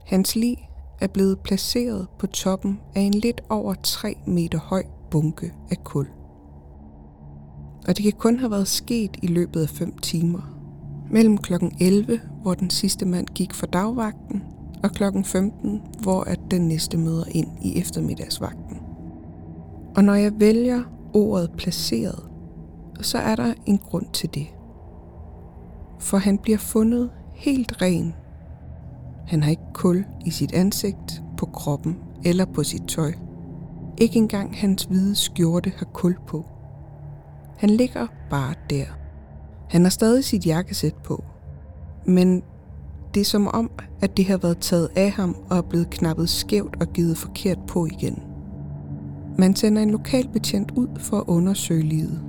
Hans 0.06 0.36
lig 0.36 0.70
er 1.00 1.06
blevet 1.06 1.38
placeret 1.38 2.06
på 2.18 2.26
toppen 2.26 2.80
af 2.94 3.00
en 3.00 3.14
lidt 3.14 3.40
over 3.50 3.74
3 3.74 4.14
meter 4.26 4.58
høj 4.58 4.82
bunke 5.10 5.52
af 5.70 5.84
kul. 5.84 6.06
Og 7.88 7.96
det 7.96 8.02
kan 8.02 8.12
kun 8.12 8.38
have 8.38 8.50
været 8.50 8.68
sket 8.68 9.16
i 9.22 9.26
løbet 9.26 9.62
af 9.62 9.68
5 9.68 9.98
timer. 9.98 10.52
Mellem 11.10 11.38
kl. 11.38 11.54
11, 11.80 12.20
hvor 12.42 12.54
den 12.54 12.70
sidste 12.70 13.06
mand 13.06 13.26
gik 13.26 13.54
for 13.54 13.66
dagvagten, 13.66 14.42
og 14.82 14.90
kl. 14.90 15.02
15, 15.24 15.82
hvor 16.02 16.20
at 16.20 16.40
den 16.50 16.68
næste 16.68 16.96
møder 16.96 17.24
ind 17.30 17.48
i 17.62 17.78
eftermiddagsvagten. 17.78 18.76
Og 19.96 20.04
når 20.04 20.14
jeg 20.14 20.40
vælger 20.40 20.82
ordet 21.14 21.50
placeret, 21.56 22.28
så 23.00 23.18
er 23.18 23.36
der 23.36 23.54
en 23.66 23.78
grund 23.78 24.06
til 24.12 24.34
det. 24.34 24.46
For 25.98 26.16
han 26.16 26.38
bliver 26.38 26.58
fundet 26.58 27.10
helt 27.36 27.82
ren. 27.82 28.14
Han 29.26 29.42
har 29.42 29.50
ikke 29.50 29.72
kul 29.72 30.04
i 30.24 30.30
sit 30.30 30.52
ansigt, 30.52 31.22
på 31.36 31.46
kroppen 31.46 31.98
eller 32.24 32.44
på 32.44 32.62
sit 32.62 32.82
tøj. 32.88 33.12
Ikke 33.98 34.16
engang 34.16 34.58
hans 34.58 34.84
hvide 34.84 35.14
skjorte 35.14 35.72
har 35.76 35.86
kul 35.86 36.16
på. 36.26 36.44
Han 37.58 37.70
ligger 37.70 38.06
bare 38.30 38.54
der. 38.70 38.84
Han 39.70 39.82
har 39.82 39.90
stadig 39.90 40.24
sit 40.24 40.46
jakkesæt 40.46 40.94
på. 40.94 41.24
Men 42.06 42.42
det 43.14 43.20
er 43.20 43.24
som 43.24 43.48
om, 43.48 43.70
at 44.00 44.16
det 44.16 44.24
har 44.24 44.36
været 44.36 44.58
taget 44.58 44.88
af 44.96 45.10
ham 45.10 45.36
og 45.50 45.56
er 45.56 45.62
blevet 45.62 45.90
knappet 45.90 46.28
skævt 46.28 46.76
og 46.80 46.86
givet 46.86 47.18
forkert 47.18 47.58
på 47.68 47.86
igen. 47.86 48.22
Man 49.38 49.56
sender 49.56 49.82
en 49.82 49.90
lokal 49.90 50.28
betjent 50.28 50.70
ud 50.70 50.88
for 50.98 51.16
at 51.16 51.24
undersøge 51.26 51.82
livet. 51.82 52.20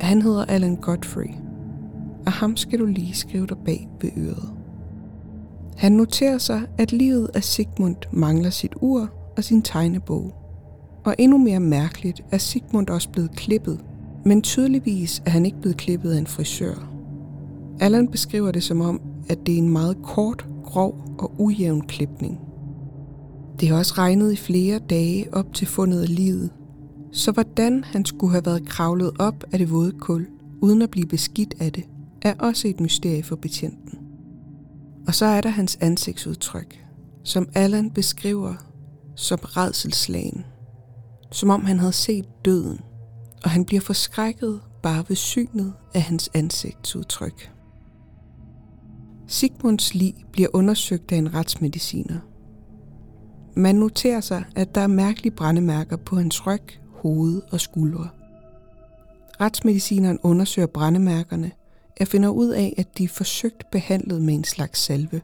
Han 0.00 0.22
hedder 0.22 0.44
Alan 0.44 0.76
Godfrey, 0.76 1.30
og 2.28 2.32
ham 2.32 2.56
skal 2.56 2.78
du 2.78 2.84
lige 2.84 3.14
skrive 3.14 3.46
dig 3.46 3.56
bag 3.64 3.88
ved 4.00 4.10
øret. 4.16 4.52
Han 5.76 5.92
noterer 5.92 6.38
sig, 6.38 6.62
at 6.78 6.92
livet 6.92 7.30
af 7.34 7.44
Sigmund 7.44 7.96
mangler 8.12 8.50
sit 8.50 8.72
ur 8.80 9.10
og 9.36 9.44
sin 9.44 9.62
tegnebog. 9.62 10.34
Og 11.04 11.14
endnu 11.18 11.38
mere 11.38 11.60
mærkeligt 11.60 12.20
er 12.30 12.38
Sigmund 12.38 12.88
også 12.88 13.10
blevet 13.10 13.30
klippet, 13.30 13.80
men 14.24 14.42
tydeligvis 14.42 15.22
er 15.26 15.30
han 15.30 15.46
ikke 15.46 15.60
blevet 15.60 15.76
klippet 15.76 16.12
af 16.12 16.18
en 16.18 16.26
frisør. 16.26 16.92
Allan 17.80 18.08
beskriver 18.08 18.52
det 18.52 18.62
som 18.62 18.80
om, 18.80 19.00
at 19.28 19.38
det 19.46 19.54
er 19.54 19.58
en 19.58 19.70
meget 19.70 19.96
kort, 20.02 20.46
grov 20.64 21.16
og 21.18 21.32
ujævn 21.38 21.80
klipning. 21.80 22.40
Det 23.60 23.68
har 23.68 23.76
også 23.76 23.94
regnet 23.98 24.32
i 24.32 24.36
flere 24.36 24.78
dage 24.78 25.34
op 25.34 25.54
til 25.54 25.66
fundet 25.66 26.02
af 26.02 26.14
livet, 26.14 26.50
så 27.12 27.32
hvordan 27.32 27.84
han 27.84 28.04
skulle 28.04 28.32
have 28.32 28.46
været 28.46 28.68
kravlet 28.68 29.10
op 29.18 29.44
af 29.52 29.58
det 29.58 29.70
våde 29.70 29.92
kul, 29.92 30.26
uden 30.62 30.82
at 30.82 30.90
blive 30.90 31.06
beskidt 31.06 31.54
af 31.60 31.72
det, 31.72 31.84
er 32.22 32.34
også 32.38 32.68
et 32.68 32.80
mysterie 32.80 33.22
for 33.22 33.36
betjenten. 33.36 33.98
Og 35.06 35.14
så 35.14 35.24
er 35.26 35.40
der 35.40 35.48
hans 35.48 35.78
ansigtsudtryk, 35.80 36.84
som 37.24 37.48
Allan 37.54 37.90
beskriver 37.90 38.54
som 39.14 39.38
redselslagen. 39.42 40.44
Som 41.32 41.50
om 41.50 41.64
han 41.64 41.78
havde 41.78 41.92
set 41.92 42.44
døden, 42.44 42.80
og 43.44 43.50
han 43.50 43.64
bliver 43.64 43.80
forskrækket 43.80 44.60
bare 44.82 45.04
ved 45.08 45.16
synet 45.16 45.72
af 45.94 46.02
hans 46.02 46.30
ansigtsudtryk. 46.34 47.50
Sigmunds 49.26 49.94
lig 49.94 50.14
bliver 50.32 50.48
undersøgt 50.52 51.12
af 51.12 51.16
en 51.16 51.34
retsmediciner. 51.34 52.18
Man 53.56 53.74
noterer 53.74 54.20
sig, 54.20 54.44
at 54.56 54.74
der 54.74 54.80
er 54.80 54.86
mærkelige 54.86 55.34
brændemærker 55.36 55.96
på 55.96 56.16
hans 56.16 56.46
ryg, 56.46 56.62
hoved 56.92 57.42
og 57.52 57.60
skuldre. 57.60 58.08
Retsmedicineren 59.40 60.18
undersøger 60.22 60.66
brændemærkerne 60.66 61.50
jeg 61.98 62.08
finder 62.08 62.28
ud 62.28 62.48
af, 62.48 62.74
at 62.76 62.98
de 62.98 63.04
er 63.04 63.08
forsøgt 63.08 63.70
behandlet 63.72 64.22
med 64.22 64.34
en 64.34 64.44
slags 64.44 64.80
salve. 64.80 65.20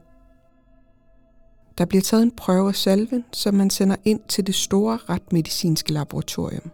Der 1.77 1.85
bliver 1.85 2.01
taget 2.01 2.23
en 2.23 2.31
prøve 2.31 2.67
af 2.67 2.75
salven, 2.75 3.25
som 3.33 3.53
man 3.53 3.69
sender 3.69 3.95
ind 4.05 4.19
til 4.27 4.47
det 4.47 4.55
store 4.55 4.99
retmedicinske 5.09 5.93
laboratorium. 5.93 6.71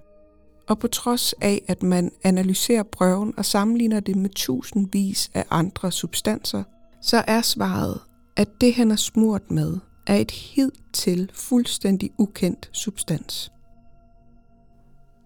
Og 0.69 0.79
på 0.79 0.87
trods 0.87 1.33
af, 1.33 1.61
at 1.67 1.83
man 1.83 2.11
analyserer 2.23 2.83
prøven 2.83 3.33
og 3.37 3.45
sammenligner 3.45 3.99
det 3.99 4.15
med 4.15 4.29
tusindvis 4.29 5.31
af 5.33 5.45
andre 5.49 5.91
substanser, 5.91 6.63
så 7.01 7.23
er 7.27 7.41
svaret, 7.41 7.99
at 8.35 8.49
det 8.61 8.73
han 8.73 8.91
er 8.91 8.95
smurt 8.95 9.51
med, 9.51 9.77
er 10.07 10.15
et 10.15 10.31
hidtil 10.31 11.31
fuldstændig 11.33 12.11
ukendt 12.17 12.69
substans. 12.71 13.51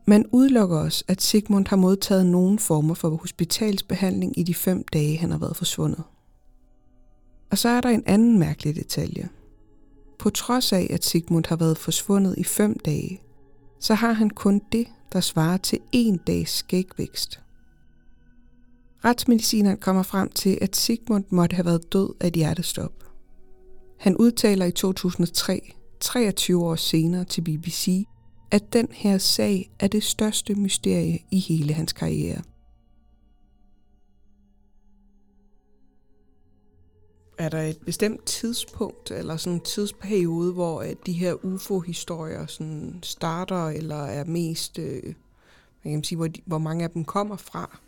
Man 0.07 0.25
udelukker 0.31 0.77
også, 0.77 1.03
at 1.07 1.21
Sigmund 1.21 1.67
har 1.67 1.75
modtaget 1.75 2.25
nogen 2.25 2.59
former 2.59 2.93
for 2.93 3.09
hospitalsbehandling 3.09 4.39
i 4.39 4.43
de 4.43 4.53
fem 4.53 4.83
dage, 4.93 5.17
han 5.17 5.31
har 5.31 5.37
været 5.37 5.57
forsvundet. 5.57 6.03
Og 7.51 7.57
så 7.57 7.69
er 7.69 7.81
der 7.81 7.89
en 7.89 8.03
anden 8.05 8.39
mærkelig 8.39 8.75
detalje. 8.75 9.29
På 10.19 10.29
trods 10.29 10.73
af, 10.73 10.87
at 10.89 11.05
Sigmund 11.05 11.45
har 11.47 11.55
været 11.55 11.77
forsvundet 11.77 12.35
i 12.37 12.43
fem 12.43 12.79
dage, 12.79 13.21
så 13.79 13.93
har 13.93 14.11
han 14.11 14.29
kun 14.29 14.61
det, 14.71 14.87
der 15.13 15.19
svarer 15.19 15.57
til 15.57 15.79
en 15.91 16.17
dags 16.17 16.51
skægvækst. 16.51 17.41
Retsmedicineren 19.05 19.77
kommer 19.77 20.03
frem 20.03 20.29
til, 20.29 20.57
at 20.61 20.75
Sigmund 20.75 21.25
måtte 21.29 21.55
have 21.55 21.65
været 21.65 21.93
død 21.93 22.13
af 22.19 22.27
et 22.27 22.33
hjertestop. 22.33 22.93
Han 23.99 24.17
udtaler 24.17 24.65
i 24.65 24.71
2003, 24.71 25.73
23 25.99 26.65
år 26.65 26.75
senere 26.75 27.23
til 27.23 27.41
BBC, 27.41 28.05
at 28.51 28.73
den 28.73 28.87
her 28.91 29.17
sag 29.17 29.71
er 29.79 29.87
det 29.87 30.03
største 30.03 30.55
mysterie 30.55 31.19
i 31.31 31.39
hele 31.39 31.73
hans 31.73 31.93
karriere. 31.93 32.41
Er 37.37 37.49
der 37.49 37.61
et 37.61 37.77
bestemt 37.85 38.25
tidspunkt 38.25 39.11
eller 39.11 39.37
sådan 39.37 39.53
en 39.53 39.59
tidsperiode, 39.59 40.53
hvor 40.53 40.81
at 40.81 40.97
de 41.05 41.13
her 41.13 41.45
UFO-historier 41.45 42.45
sådan 42.45 42.99
starter, 43.03 43.67
eller 43.67 44.03
er 44.03 44.25
mest, 44.25 44.79
øh, 44.79 45.01
hvad 45.03 45.13
kan 45.83 45.91
man 45.91 46.03
sige, 46.03 46.15
hvor, 46.15 46.27
de, 46.27 46.41
hvor 46.45 46.57
mange 46.57 46.83
af 46.83 46.89
dem 46.89 47.05
kommer 47.05 47.37
fra? 47.37 47.79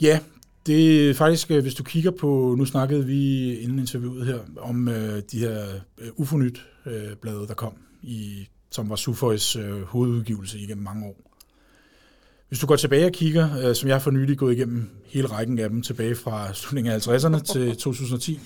Ja, 0.00 0.20
det 0.66 1.10
er 1.10 1.14
faktisk, 1.14 1.50
øh, 1.50 1.62
hvis 1.62 1.74
du 1.74 1.82
kigger 1.82 2.10
på, 2.10 2.54
nu 2.58 2.64
snakkede 2.64 3.06
vi 3.06 3.54
inden 3.58 3.78
interviewet 3.78 4.26
her, 4.26 4.38
om 4.56 4.88
øh, 4.88 5.22
de 5.32 5.38
her 5.38 5.66
øh, 5.98 6.08
UFO-nyt-blade, 6.16 7.42
øh, 7.42 7.48
der 7.48 7.54
kom, 7.54 7.72
i, 8.02 8.48
som 8.74 8.90
var 8.90 8.96
Suføjs 8.96 9.56
øh, 9.56 9.82
hovedudgivelse 9.82 10.58
igennem 10.58 10.84
mange 10.84 11.06
år. 11.06 11.16
Hvis 12.48 12.58
du 12.58 12.66
går 12.66 12.76
tilbage 12.76 13.06
og 13.06 13.12
kigger, 13.12 13.68
øh, 13.68 13.74
som 13.74 13.88
jeg 13.88 14.02
for 14.02 14.10
nylig 14.10 14.38
gået 14.38 14.54
igennem 14.56 14.90
hele 15.04 15.26
rækken 15.26 15.58
af 15.58 15.68
dem, 15.68 15.82
tilbage 15.82 16.14
fra 16.14 16.54
slutningen 16.54 16.92
af 16.92 17.08
50'erne 17.08 17.42
til 17.52 17.76
2010, 17.76 18.40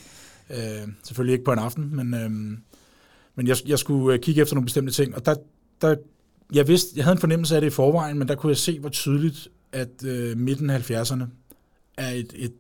øh, 0.50 0.56
selvfølgelig 1.02 1.32
ikke 1.32 1.44
på 1.44 1.52
en 1.52 1.58
aften, 1.58 1.96
men, 1.96 2.14
øh, 2.14 2.30
men 3.34 3.46
jeg, 3.46 3.56
jeg 3.66 3.78
skulle 3.78 4.14
øh, 4.14 4.20
kigge 4.20 4.42
efter 4.42 4.54
nogle 4.54 4.66
bestemte 4.66 4.92
ting, 4.92 5.14
og 5.14 5.26
der, 5.26 5.34
der 5.80 5.96
jeg 6.52 6.68
vidste, 6.68 6.92
jeg 6.96 7.04
havde 7.04 7.14
en 7.14 7.20
fornemmelse 7.20 7.54
af 7.54 7.60
det 7.60 7.68
i 7.68 7.70
forvejen, 7.70 8.18
men 8.18 8.28
der 8.28 8.34
kunne 8.34 8.50
jeg 8.50 8.56
se, 8.56 8.80
hvor 8.80 8.88
tydeligt, 8.88 9.48
at 9.72 10.04
øh, 10.04 10.38
midten 10.38 10.70
af 10.70 10.90
70'erne 10.90 11.24
er 11.96 12.10
et, 12.10 12.32
et 12.36 12.52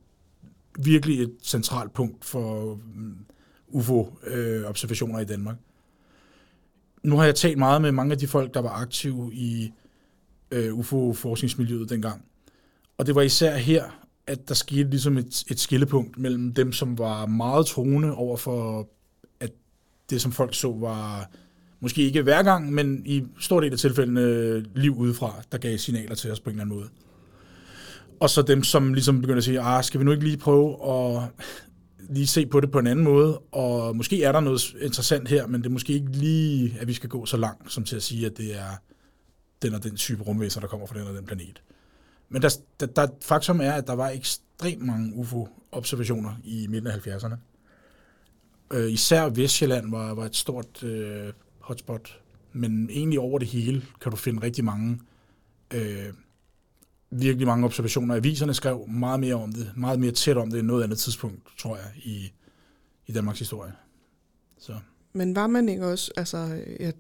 virkelig 0.78 1.22
et 1.22 1.32
centralt 1.42 1.92
punkt 1.92 2.24
for 2.24 2.72
um, 2.72 3.16
UFO-observationer 3.68 5.16
øh, 5.16 5.22
i 5.22 5.26
Danmark. 5.26 5.56
Nu 7.08 7.16
har 7.16 7.24
jeg 7.24 7.34
talt 7.34 7.58
meget 7.58 7.82
med 7.82 7.92
mange 7.92 8.12
af 8.12 8.18
de 8.18 8.26
folk, 8.26 8.54
der 8.54 8.60
var 8.60 8.70
aktive 8.70 9.30
i 9.34 9.72
øh, 10.50 10.78
UFO-forskningsmiljøet 10.78 11.90
dengang. 11.90 12.24
Og 12.98 13.06
det 13.06 13.14
var 13.14 13.22
især 13.22 13.56
her, 13.56 13.84
at 14.26 14.48
der 14.48 14.54
skete 14.54 14.90
ligesom 14.90 15.18
et, 15.18 15.44
et 15.50 15.60
skillepunkt 15.60 16.18
mellem 16.18 16.54
dem, 16.54 16.72
som 16.72 16.98
var 16.98 17.26
meget 17.26 17.66
troende 17.66 18.14
over 18.14 18.36
for, 18.36 18.88
at 19.40 19.50
det, 20.10 20.20
som 20.20 20.32
folk 20.32 20.54
så, 20.54 20.72
var 20.72 21.30
måske 21.80 22.02
ikke 22.02 22.22
hver 22.22 22.42
gang, 22.42 22.72
men 22.72 23.02
i 23.06 23.24
stor 23.40 23.60
del 23.60 23.72
af 23.72 23.78
tilfældene 23.78 24.20
øh, 24.20 24.64
liv 24.74 24.96
udefra, 24.96 25.42
der 25.52 25.58
gav 25.58 25.78
signaler 25.78 26.14
til 26.14 26.32
os 26.32 26.40
på 26.40 26.50
en 26.50 26.56
eller 26.56 26.64
anden 26.64 26.76
måde. 26.76 26.88
Og 28.20 28.30
så 28.30 28.42
dem, 28.42 28.64
som 28.64 28.94
ligesom 28.94 29.20
begyndte 29.20 29.38
at 29.38 29.44
sige, 29.44 29.60
ah, 29.60 29.84
skal 29.84 30.00
vi 30.00 30.04
nu 30.04 30.10
ikke 30.10 30.24
lige 30.24 30.36
prøve 30.36 30.70
at 30.70 31.22
lige 31.98 32.26
se 32.26 32.46
på 32.46 32.60
det 32.60 32.70
på 32.70 32.78
en 32.78 32.86
anden 32.86 33.04
måde, 33.04 33.38
og 33.38 33.96
måske 33.96 34.24
er 34.24 34.32
der 34.32 34.40
noget 34.40 34.76
interessant 34.80 35.28
her, 35.28 35.46
men 35.46 35.60
det 35.60 35.66
er 35.66 35.72
måske 35.72 35.92
ikke 35.92 36.10
lige, 36.10 36.76
at 36.80 36.86
vi 36.86 36.92
skal 36.92 37.08
gå 37.08 37.26
så 37.26 37.36
langt, 37.36 37.72
som 37.72 37.84
til 37.84 37.96
at 37.96 38.02
sige, 38.02 38.26
at 38.26 38.36
det 38.36 38.58
er 38.58 38.80
den 39.62 39.74
og 39.74 39.84
den 39.84 39.96
type 39.96 40.22
rumvæsener, 40.22 40.60
der 40.60 40.68
kommer 40.68 40.86
fra 40.86 40.98
den 40.98 41.06
og 41.06 41.14
den 41.14 41.24
planet. 41.24 41.62
Men 42.28 42.42
der, 42.42 42.58
der, 42.80 42.86
der, 42.86 43.06
faktum 43.22 43.60
er, 43.60 43.72
at 43.72 43.86
der 43.86 43.92
var 43.92 44.08
ekstremt 44.08 44.82
mange 44.82 45.14
UFO-observationer 45.14 46.34
i 46.44 46.66
midten 46.66 46.90
af 46.90 47.06
70'erne. 47.06 47.34
Øh, 48.70 48.92
især 48.92 49.28
Vestjylland 49.28 49.90
var, 49.90 50.14
var 50.14 50.24
et 50.24 50.36
stort 50.36 50.82
øh, 50.82 51.32
hotspot, 51.60 52.20
men 52.52 52.90
egentlig 52.90 53.20
over 53.20 53.38
det 53.38 53.48
hele 53.48 53.84
kan 54.00 54.10
du 54.10 54.16
finde 54.16 54.42
rigtig 54.42 54.64
mange 54.64 55.00
øh, 55.74 56.12
virkelig 57.10 57.46
mange 57.46 57.64
observationer. 57.64 58.14
Aviserne 58.14 58.54
skrev 58.54 58.88
meget 58.88 59.20
mere 59.20 59.34
om 59.34 59.52
det, 59.52 59.72
meget 59.76 60.00
mere 60.00 60.10
tæt 60.10 60.36
om 60.36 60.50
det 60.50 60.58
end 60.58 60.66
noget 60.66 60.84
andet 60.84 60.98
tidspunkt, 60.98 61.42
tror 61.58 61.76
jeg, 61.76 61.86
i, 61.96 62.32
i 63.06 63.12
Danmarks 63.12 63.38
historie. 63.38 63.72
Så. 64.58 64.72
Men 65.12 65.36
var 65.36 65.46
man 65.46 65.68
ikke 65.68 65.86
også, 65.86 66.10
altså 66.16 66.62
jeg 66.80 66.92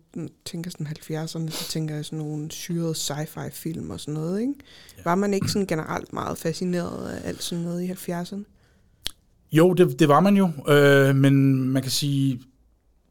tænker 0.44 0.70
sådan 0.70 0.86
70'erne, 0.86 1.50
så 1.50 1.68
tænker 1.70 1.94
jeg 1.94 2.04
sådan 2.04 2.18
nogle 2.18 2.50
syrede 2.50 2.94
sci-fi 2.94 3.50
film 3.50 3.90
og 3.90 4.00
sådan 4.00 4.14
noget, 4.14 4.40
ikke? 4.40 4.54
Ja. 4.96 5.02
Var 5.04 5.14
man 5.14 5.34
ikke 5.34 5.48
sådan 5.48 5.66
generelt 5.66 6.12
meget 6.12 6.38
fascineret 6.38 7.10
af 7.10 7.28
alt 7.28 7.42
sådan 7.42 7.64
noget 7.64 7.82
i 7.82 7.90
70'erne? 7.90 8.44
Jo, 9.52 9.72
det, 9.72 9.98
det 9.98 10.08
var 10.08 10.20
man 10.20 10.36
jo, 10.36 10.50
øh, 10.68 11.16
men 11.16 11.64
man 11.68 11.82
kan 11.82 11.90
sige, 11.90 12.40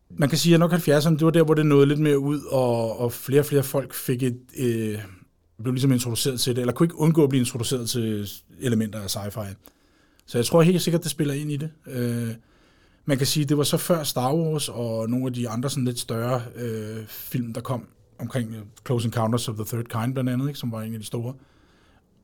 man 0.10 0.30
kan 0.30 0.38
sige, 0.38 0.54
at 0.54 0.60
nok 0.60 0.74
70'erne, 0.74 1.10
det 1.10 1.26
var 1.26 1.32
der, 1.32 1.44
hvor 1.44 1.54
det 1.54 1.66
nåede 1.66 1.86
lidt 1.86 2.00
mere 2.00 2.20
ud, 2.20 2.42
og, 2.42 3.00
og 3.00 3.14
flere 3.14 3.42
og 3.42 3.46
flere 3.46 3.64
folk 3.64 3.94
fik 3.94 4.24
et, 4.24 4.40
øh, 4.58 5.00
blev 5.64 5.74
ligesom 5.74 5.92
introduceret 5.92 6.40
til 6.40 6.56
det, 6.56 6.62
eller 6.62 6.74
kunne 6.74 6.86
ikke 6.86 6.98
undgå 6.98 7.24
at 7.24 7.30
blive 7.30 7.40
introduceret 7.40 7.90
til 7.90 8.30
elementer 8.60 9.00
af 9.00 9.16
sci-fi. 9.16 9.56
Så 10.26 10.38
jeg 10.38 10.46
tror 10.46 10.62
helt 10.62 10.82
sikkert, 10.82 11.04
det 11.04 11.12
spiller 11.12 11.34
ind 11.34 11.52
i 11.52 11.58
det. 11.58 11.72
Øh, 11.88 12.30
man 13.06 13.18
kan 13.18 13.28
sige, 13.28 13.46
det 13.46 13.58
var 13.58 13.64
så 13.64 13.78
før 13.78 14.04
Star 14.04 14.34
Wars 14.34 14.70
og 14.70 15.10
nogle 15.10 15.26
af 15.26 15.34
de 15.34 15.50
andre 15.50 15.70
sådan 15.70 15.86
lidt 15.86 16.00
større 16.00 16.42
øh, 16.56 17.06
film, 17.08 17.54
der 17.54 17.62
kom 17.62 17.88
omkring 18.20 18.54
øh, 18.56 18.62
Close 18.86 19.06
Encounters 19.06 19.50
of 19.50 19.56
the 19.56 19.66
Third 19.66 19.86
Kind 19.86 20.14
blandt 20.14 20.30
andet, 20.30 20.48
ikke, 20.48 20.60
som 20.60 20.72
var 20.72 20.82
en 20.82 20.94
af 20.94 21.00
de 21.00 21.06
store. 21.06 21.34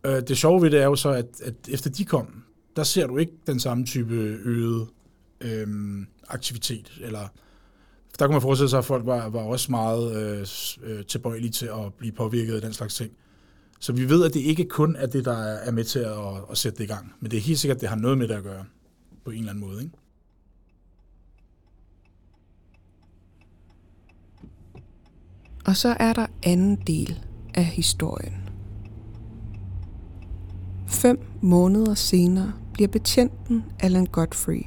Øh, 0.05 0.21
det 0.27 0.37
sjove 0.37 0.61
ved 0.61 0.71
det 0.71 0.81
er 0.81 0.85
jo 0.85 0.95
så, 0.95 1.09
at, 1.09 1.25
at 1.43 1.53
efter 1.69 1.89
de 1.89 2.05
kom, 2.05 2.43
der 2.75 2.83
ser 2.83 3.07
du 3.07 3.17
ikke 3.17 3.33
den 3.47 3.59
samme 3.59 3.85
type 3.85 4.13
øget 4.45 4.87
øh, 5.41 5.67
aktivitet, 6.27 6.91
eller 7.01 7.27
der 8.19 8.25
kunne 8.25 8.33
man 8.33 8.41
forestille 8.41 8.69
sig, 8.69 8.79
at 8.79 8.85
folk 8.85 9.05
var, 9.05 9.29
var 9.29 9.39
også 9.39 9.71
meget 9.71 10.15
øh, 10.15 10.47
øh 10.83 11.05
tilbøjelige 11.05 11.51
til 11.51 11.65
at 11.65 11.93
blive 11.97 12.11
påvirket 12.11 12.55
af 12.55 12.61
den 12.61 12.73
slags 12.73 12.95
ting. 12.95 13.11
Så 13.83 13.93
vi 13.93 14.09
ved, 14.09 14.25
at 14.25 14.33
det 14.33 14.39
ikke 14.39 14.65
kun 14.65 14.95
er 14.95 15.05
det, 15.05 15.25
der 15.25 15.37
er 15.37 15.71
med 15.71 15.83
til 15.83 15.99
at, 15.99 16.17
at 16.51 16.57
sætte 16.57 16.77
det 16.77 16.83
i 16.83 16.87
gang. 16.87 17.13
Men 17.19 17.31
det 17.31 17.37
er 17.37 17.41
helt 17.41 17.59
sikkert, 17.59 17.75
at 17.75 17.81
det 17.81 17.89
har 17.89 17.95
noget 17.95 18.17
med 18.17 18.27
det 18.27 18.33
at 18.33 18.43
gøre 18.43 18.65
på 19.25 19.31
en 19.31 19.37
eller 19.37 19.51
anden 19.51 19.65
måde. 19.67 19.83
Ikke? 19.83 19.95
Og 25.65 25.75
så 25.75 25.95
er 25.99 26.13
der 26.13 26.27
anden 26.43 26.75
del 26.87 27.19
af 27.53 27.65
historien. 27.65 28.49
Fem 30.87 31.19
måneder 31.41 31.93
senere 31.93 32.53
bliver 32.73 32.87
betjenten 32.87 33.63
Alan 33.79 34.05
Godfrey, 34.05 34.65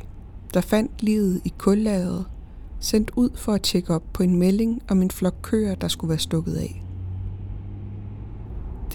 der 0.55 0.61
fandt 0.61 1.03
livet 1.03 1.41
i 1.45 1.53
kullaget, 1.59 2.25
sendt 2.81 3.11
ud 3.17 3.31
for 3.37 3.53
at 3.53 3.63
tjekke 3.63 3.95
op 3.95 4.13
på 4.13 4.23
en 4.23 4.37
melding 4.37 4.83
om 4.89 5.03
en 5.03 5.11
flok 5.11 5.37
køer, 5.43 5.75
der 5.75 5.89
skulle 5.89 6.09
være 6.09 6.19
stukket 6.19 6.55
af. 6.55 6.86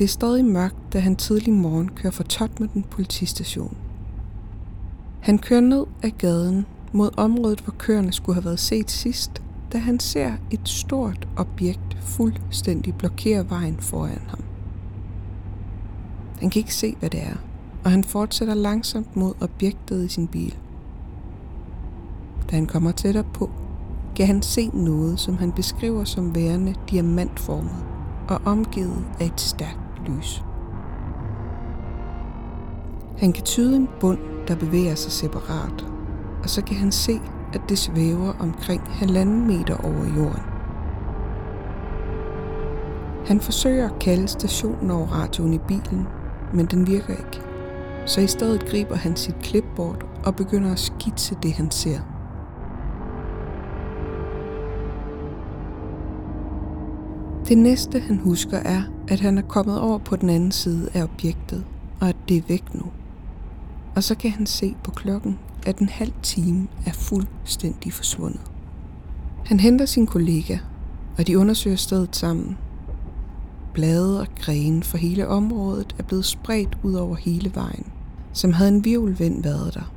Det 0.01 0.07
er 0.07 0.11
stadig 0.11 0.45
mørkt, 0.45 0.93
da 0.93 0.99
han 0.99 1.15
tidlig 1.15 1.53
morgen 1.53 1.89
kører 1.89 2.11
fra 2.11 2.23
Tottenham 2.23 2.83
politistation. 2.83 3.77
Han 5.19 5.37
kører 5.37 5.61
ned 5.61 5.85
ad 6.03 6.09
gaden 6.09 6.65
mod 6.91 7.09
området, 7.17 7.59
hvor 7.59 7.73
køerne 7.77 8.11
skulle 8.11 8.33
have 8.33 8.45
været 8.45 8.59
set 8.59 8.91
sidst, 8.91 9.41
da 9.73 9.77
han 9.77 9.99
ser 9.99 10.33
et 10.51 10.69
stort 10.69 11.27
objekt 11.37 11.97
fuldstændig 12.01 12.95
blokere 12.95 13.49
vejen 13.49 13.77
foran 13.79 14.21
ham. 14.27 14.43
Han 16.39 16.49
kan 16.49 16.59
ikke 16.59 16.75
se, 16.75 16.95
hvad 16.99 17.09
det 17.09 17.23
er, 17.23 17.35
og 17.83 17.91
han 17.91 18.03
fortsætter 18.03 18.53
langsomt 18.53 19.15
mod 19.15 19.33
objektet 19.41 20.05
i 20.05 20.07
sin 20.07 20.27
bil. 20.27 20.57
Da 22.51 22.55
han 22.55 22.65
kommer 22.65 22.91
tættere 22.91 23.25
på, 23.33 23.49
kan 24.15 24.27
han 24.27 24.41
se 24.41 24.67
noget, 24.67 25.19
som 25.19 25.37
han 25.37 25.51
beskriver 25.51 26.03
som 26.03 26.35
værende 26.35 26.75
diamantformet 26.89 27.85
og 28.29 28.41
omgivet 28.45 29.05
af 29.19 29.25
et 29.25 29.41
stærkt 29.41 29.80
lys. 30.07 30.43
Han 33.17 33.33
kan 33.33 33.43
tyde 33.43 33.75
en 33.75 33.89
bund, 33.99 34.19
der 34.47 34.55
bevæger 34.55 34.95
sig 34.95 35.11
separat, 35.11 35.85
og 36.43 36.49
så 36.49 36.63
kan 36.63 36.77
han 36.77 36.91
se, 36.91 37.19
at 37.53 37.61
det 37.69 37.77
svæver 37.77 38.33
omkring 38.39 38.81
halvanden 38.89 39.47
meter 39.47 39.77
over 39.83 40.05
jorden. 40.17 40.43
Han 43.25 43.39
forsøger 43.39 43.89
at 43.89 43.99
kalde 43.99 44.27
stationen 44.27 44.91
over 44.91 45.07
radioen 45.07 45.53
i 45.53 45.59
bilen, 45.67 46.07
men 46.53 46.65
den 46.65 46.87
virker 46.87 47.09
ikke. 47.09 47.41
Så 48.05 48.21
i 48.21 48.27
stedet 48.27 48.65
griber 48.65 48.95
han 48.95 49.15
sit 49.15 49.35
clipboard 49.45 50.05
og 50.25 50.35
begynder 50.35 50.71
at 50.71 50.79
skitse 50.79 51.37
det, 51.43 51.53
han 51.53 51.71
ser. 51.71 51.99
Det 57.47 57.57
næste, 57.57 57.99
han 57.99 58.17
husker, 58.17 58.57
er, 58.57 58.81
at 59.11 59.19
han 59.19 59.37
er 59.37 59.41
kommet 59.41 59.79
over 59.79 59.97
på 59.97 60.15
den 60.15 60.29
anden 60.29 60.51
side 60.51 60.89
af 60.93 61.03
objektet, 61.03 61.65
og 61.99 62.09
at 62.09 62.15
det 62.29 62.37
er 62.37 62.41
væk 62.47 62.73
nu. 62.73 62.85
Og 63.95 64.03
så 64.03 64.15
kan 64.15 64.31
han 64.31 64.45
se 64.45 64.75
på 64.83 64.91
klokken, 64.91 65.39
at 65.65 65.77
en 65.77 65.89
halv 65.89 66.13
time 66.23 66.67
er 66.85 66.91
fuldstændig 66.91 67.93
forsvundet. 67.93 68.41
Han 69.45 69.59
henter 69.59 69.85
sin 69.85 70.07
kollega, 70.07 70.57
og 71.17 71.27
de 71.27 71.37
undersøger 71.37 71.75
stedet 71.75 72.15
sammen. 72.15 72.57
Blade 73.73 74.19
og 74.19 74.27
grene 74.35 74.83
for 74.83 74.97
hele 74.97 75.27
området 75.27 75.95
er 75.99 76.03
blevet 76.03 76.25
spredt 76.25 76.77
ud 76.83 76.93
over 76.93 77.15
hele 77.15 77.55
vejen, 77.55 77.85
som 78.33 78.53
havde 78.53 78.71
en 78.71 78.85
virvelvind 78.85 79.43
været 79.43 79.73
der. 79.73 79.93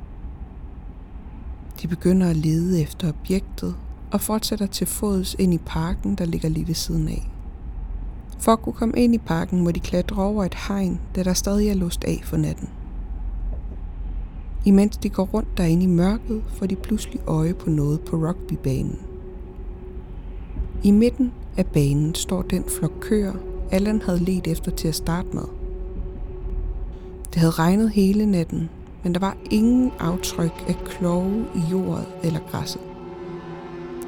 De 1.81 1.87
begynder 1.87 2.29
at 2.29 2.37
lede 2.37 2.81
efter 2.81 3.09
objektet 3.09 3.75
og 4.11 4.21
fortsætter 4.21 4.65
til 4.65 4.87
fods 4.87 5.35
ind 5.39 5.53
i 5.53 5.59
parken, 5.65 6.15
der 6.15 6.25
ligger 6.25 6.49
lige 6.49 6.67
ved 6.67 6.75
siden 6.75 7.07
af. 7.07 7.34
For 8.37 8.51
at 8.51 8.61
kunne 8.61 8.73
komme 8.73 8.93
ind 8.97 9.15
i 9.15 9.17
parken 9.17 9.63
må 9.63 9.71
de 9.71 9.79
klatre 9.79 10.23
over 10.23 10.43
et 10.43 10.55
hegn, 10.67 10.99
da 11.15 11.23
der 11.23 11.33
stadig 11.33 11.69
er 11.69 11.73
låst 11.73 12.03
af 12.03 12.21
for 12.23 12.37
natten. 12.37 12.69
Imens 14.65 14.97
de 14.97 15.09
går 15.09 15.25
rundt 15.33 15.57
derinde 15.57 15.83
i 15.83 15.87
mørket, 15.87 16.43
får 16.47 16.65
de 16.65 16.75
pludselig 16.75 17.19
øje 17.27 17.53
på 17.53 17.69
noget 17.69 18.01
på 18.01 18.15
rugbybanen. 18.15 18.99
I 20.83 20.91
midten 20.91 21.31
af 21.57 21.65
banen 21.65 22.15
står 22.15 22.41
den 22.41 22.63
flok 22.63 22.91
køer, 23.01 23.33
Allan 23.71 24.01
havde 24.01 24.19
let 24.19 24.47
efter 24.47 24.71
til 24.71 24.87
at 24.87 24.95
starte 24.95 25.27
med. 25.33 25.43
Det 27.25 27.35
havde 27.35 27.51
regnet 27.51 27.89
hele 27.89 28.25
natten, 28.25 28.69
men 29.03 29.13
der 29.13 29.19
var 29.19 29.37
ingen 29.51 29.91
aftryk 29.99 30.63
af 30.67 30.75
kloge 30.85 31.45
i 31.55 31.59
jordet 31.71 32.07
eller 32.23 32.39
græsset. 32.51 32.81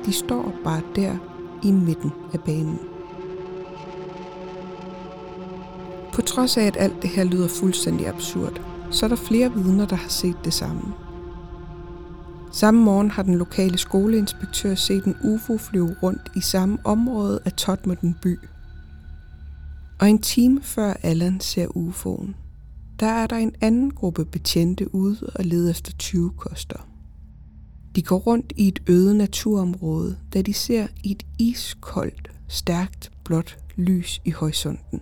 De 0.05 0.13
står 0.13 0.53
bare 0.63 0.81
der 0.95 1.15
i 1.63 1.71
midten 1.71 2.11
af 2.33 2.39
banen. 2.39 2.79
På 6.17 6.21
trods 6.21 6.57
af, 6.57 6.63
at 6.63 6.77
alt 6.79 7.01
det 7.01 7.09
her 7.09 7.23
lyder 7.23 7.47
fuldstændig 7.47 8.07
absurd, 8.07 8.61
så 8.91 9.05
er 9.05 9.09
der 9.09 9.15
flere 9.15 9.53
vidner, 9.53 9.85
der 9.85 9.95
har 9.95 10.09
set 10.09 10.35
det 10.45 10.53
samme. 10.53 10.93
Samme 12.51 12.83
morgen 12.83 13.11
har 13.11 13.23
den 13.23 13.35
lokale 13.35 13.77
skoleinspektør 13.77 14.75
set 14.75 15.05
en 15.05 15.15
UFO 15.23 15.57
flyve 15.57 15.95
rundt 16.03 16.31
i 16.35 16.41
samme 16.41 16.77
område 16.83 17.39
af 17.45 17.51
Totmoden 17.51 18.15
by. 18.21 18.39
Og 19.99 20.09
en 20.09 20.21
time 20.21 20.61
før 20.63 20.93
Allan 21.03 21.39
ser 21.39 21.67
UFO'en, 21.67 22.33
der 22.99 23.07
er 23.07 23.27
der 23.27 23.35
en 23.35 23.55
anden 23.61 23.91
gruppe 23.91 24.25
betjente 24.25 24.95
ude 24.95 25.31
og 25.35 25.45
leder 25.45 25.71
efter 25.71 25.91
20 25.99 26.31
koster. 26.37 26.87
De 27.95 28.01
går 28.01 28.17
rundt 28.17 28.53
i 28.55 28.67
et 28.67 28.79
øde 28.87 29.17
naturområde, 29.17 30.17
da 30.33 30.41
de 30.41 30.53
ser 30.53 30.87
et 31.03 31.25
iskoldt, 31.39 32.31
stærkt 32.47 33.11
blåt 33.23 33.57
lys 33.75 34.21
i 34.25 34.31
horisonten. 34.31 35.01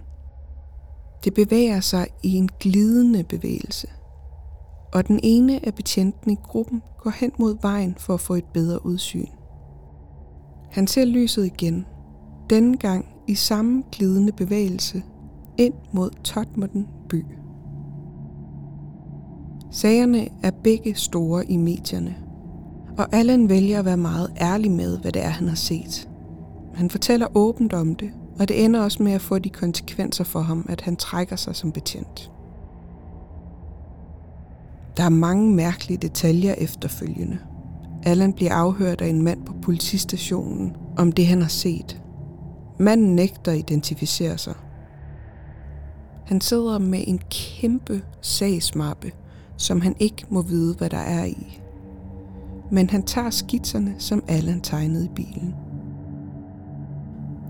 Det 1.26 1.34
bevæger 1.34 1.80
sig 1.80 2.08
i 2.24 2.34
en 2.34 2.50
glidende 2.60 3.24
bevægelse, 3.24 3.88
og 4.94 5.08
den 5.08 5.20
ene 5.24 5.66
af 5.66 5.76
betjentene 5.76 6.34
i 6.34 6.38
gruppen 6.44 6.82
går 6.98 7.10
hen 7.10 7.32
mod 7.40 7.58
vejen 7.62 7.96
for 8.00 8.14
at 8.14 8.20
få 8.20 8.34
et 8.34 8.46
bedre 8.54 8.86
udsyn. 8.86 9.28
Han 10.72 10.88
ser 10.88 11.06
lyset 11.06 11.46
igen, 11.46 11.86
denne 12.50 12.78
gang 12.78 13.06
i 13.28 13.36
samme 13.36 13.84
glidende 13.92 14.32
bevægelse 14.32 15.04
ind 15.58 15.74
mod 15.94 16.10
Totmoden 16.24 16.88
by. 17.10 17.26
Sagerne 19.72 20.28
er 20.44 20.52
begge 20.64 20.96
store 20.96 21.46
i 21.46 21.58
medierne, 21.58 22.16
og 22.98 23.08
Allan 23.12 23.50
vælger 23.50 23.80
at 23.80 23.86
være 23.86 23.98
meget 23.98 24.32
ærlig 24.42 24.72
med, 24.72 25.00
hvad 25.00 25.12
det 25.12 25.24
er, 25.24 25.30
han 25.30 25.48
har 25.48 25.56
set. 25.56 26.10
Han 26.74 26.90
fortæller 26.90 27.28
åbent 27.38 27.74
om 27.74 27.96
det, 27.96 28.12
og 28.39 28.48
det 28.48 28.65
ender 28.65 28.82
også 28.82 29.04
med 29.04 29.12
at 29.12 29.21
få 29.21 29.39
de 29.39 29.50
konsekvenser 29.50 30.24
for 30.24 30.39
ham, 30.39 30.65
at 30.69 30.82
han 30.82 30.95
trækker 30.95 31.36
sig 31.36 31.56
som 31.56 31.71
betjent. 31.71 32.32
Der 34.98 35.04
er 35.04 35.10
mange 35.10 35.54
mærkelige 35.54 35.98
detaljer 35.98 36.54
efterfølgende. 36.58 37.38
Allan 38.04 38.34
bliver 38.34 38.54
afhørt 38.54 39.02
af 39.02 39.08
en 39.08 39.21
mand 39.21 39.45
på 39.45 39.54
politistationen 39.62 40.76
om 40.98 41.12
det, 41.12 41.28
han 41.28 41.41
har 41.41 41.50
set. 41.50 42.02
Manden 42.80 43.15
nægter 43.15 43.52
at 43.52 43.58
identificere 43.58 44.38
sig. 44.38 44.54
Han 46.26 46.41
sidder 46.41 46.80
med 46.80 47.04
en 47.08 47.19
kæmpe 47.32 48.02
sagsmappe, 48.21 49.12
som 49.58 49.82
han 49.82 49.95
ikke 50.00 50.26
må 50.30 50.41
vide, 50.41 50.76
hvad 50.76 50.89
der 50.89 50.98
er 50.98 51.26
i. 51.26 51.62
Men 52.71 52.89
han 52.89 53.04
tager 53.04 53.30
skitserne, 53.30 53.95
som 53.98 54.24
Allan 54.28 54.62
tegnede 54.62 55.06
i 55.06 55.12
bilen. 55.15 55.56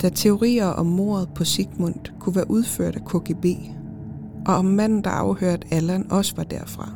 Da 0.06 0.10
teorier 0.10 0.66
om 0.66 0.86
mordet 0.86 1.30
på 1.36 1.44
Sigmund 1.44 1.96
kunne 2.20 2.36
være 2.36 2.52
udført 2.52 2.96
af 2.96 3.06
KGB, 3.06 3.46
og 4.48 4.56
om 4.56 4.66
manden, 4.66 5.04
der 5.04 5.10
afhørte 5.10 5.68
Allan, 5.72 6.12
også 6.12 6.36
var 6.36 6.44
derfra. 6.44 6.92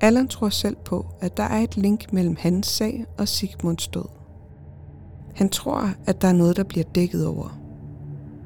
Allan 0.00 0.28
tror 0.28 0.48
selv 0.48 0.76
på, 0.84 1.06
at 1.20 1.36
der 1.36 1.42
er 1.42 1.60
et 1.60 1.76
link 1.76 2.12
mellem 2.12 2.36
hans 2.38 2.66
sag 2.66 3.04
og 3.18 3.28
Sigmunds 3.28 3.88
død. 3.88 4.04
Han 5.34 5.48
tror, 5.48 5.90
at 6.06 6.22
der 6.22 6.28
er 6.28 6.32
noget, 6.32 6.56
der 6.56 6.64
bliver 6.64 6.84
dækket 6.94 7.26
over. 7.26 7.58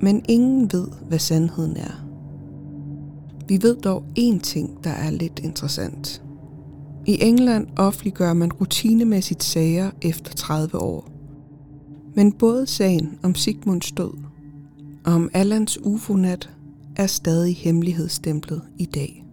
Men 0.00 0.24
ingen 0.28 0.72
ved, 0.72 0.88
hvad 1.08 1.18
sandheden 1.18 1.76
er. 1.76 2.06
Vi 3.48 3.62
ved 3.62 3.76
dog 3.76 4.04
én 4.18 4.40
ting, 4.40 4.84
der 4.84 4.90
er 4.90 5.10
lidt 5.10 5.38
interessant. 5.38 6.22
I 7.06 7.18
England 7.22 7.66
offentliggør 7.76 8.32
man 8.32 8.52
rutinemæssigt 8.52 9.42
sager 9.42 9.90
efter 10.02 10.34
30 10.34 10.78
år. 10.78 11.15
Men 12.16 12.32
både 12.32 12.66
sagen 12.66 13.18
om 13.22 13.34
Sigmunds 13.34 13.92
død 13.92 14.12
og 15.04 15.12
om 15.12 15.30
Allans 15.32 15.78
ufonat 15.84 16.50
er 16.96 17.06
stadig 17.06 17.56
hemmelighedsstemplet 17.56 18.62
i 18.78 18.84
dag. 18.84 19.25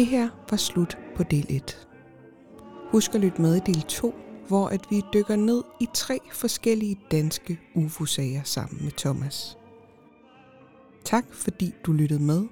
Det 0.00 0.08
her 0.08 0.28
var 0.50 0.56
slut 0.56 0.98
på 1.16 1.22
del 1.22 1.46
1. 1.48 1.88
Husk 2.90 3.14
at 3.14 3.20
lytte 3.20 3.42
med 3.42 3.56
i 3.56 3.60
del 3.72 3.82
2, 3.82 4.14
hvor 4.48 4.68
at 4.68 4.86
vi 4.90 5.02
dykker 5.14 5.36
ned 5.36 5.62
i 5.80 5.86
tre 5.94 6.18
forskellige 6.32 7.00
danske 7.10 7.60
UFO-sager 7.74 8.42
sammen 8.42 8.84
med 8.84 8.92
Thomas. 8.92 9.58
Tak 11.04 11.34
fordi 11.34 11.74
du 11.86 11.92
lyttede 11.92 12.22
med, 12.22 12.46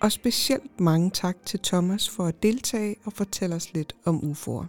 og 0.00 0.12
specielt 0.12 0.80
mange 0.80 1.10
tak 1.10 1.36
til 1.44 1.60
Thomas 1.60 2.08
for 2.08 2.24
at 2.24 2.42
deltage 2.42 2.96
og 3.04 3.12
fortælle 3.12 3.56
os 3.56 3.72
lidt 3.72 3.96
om 4.04 4.18
UFO'er. 4.18 4.66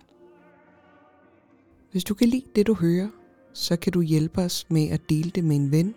Hvis 1.92 2.04
du 2.04 2.14
kan 2.14 2.28
lide 2.28 2.46
det, 2.56 2.68
du 2.68 2.74
hører, 2.74 3.10
så 3.54 3.78
kan 3.78 3.94
du 3.94 4.02
hjælpe 4.02 4.42
os 4.42 4.66
med 4.70 4.90
at 4.90 5.10
dele 5.10 5.30
det 5.30 5.44
med 5.44 5.56
en 5.56 5.72
ven. 5.72 5.96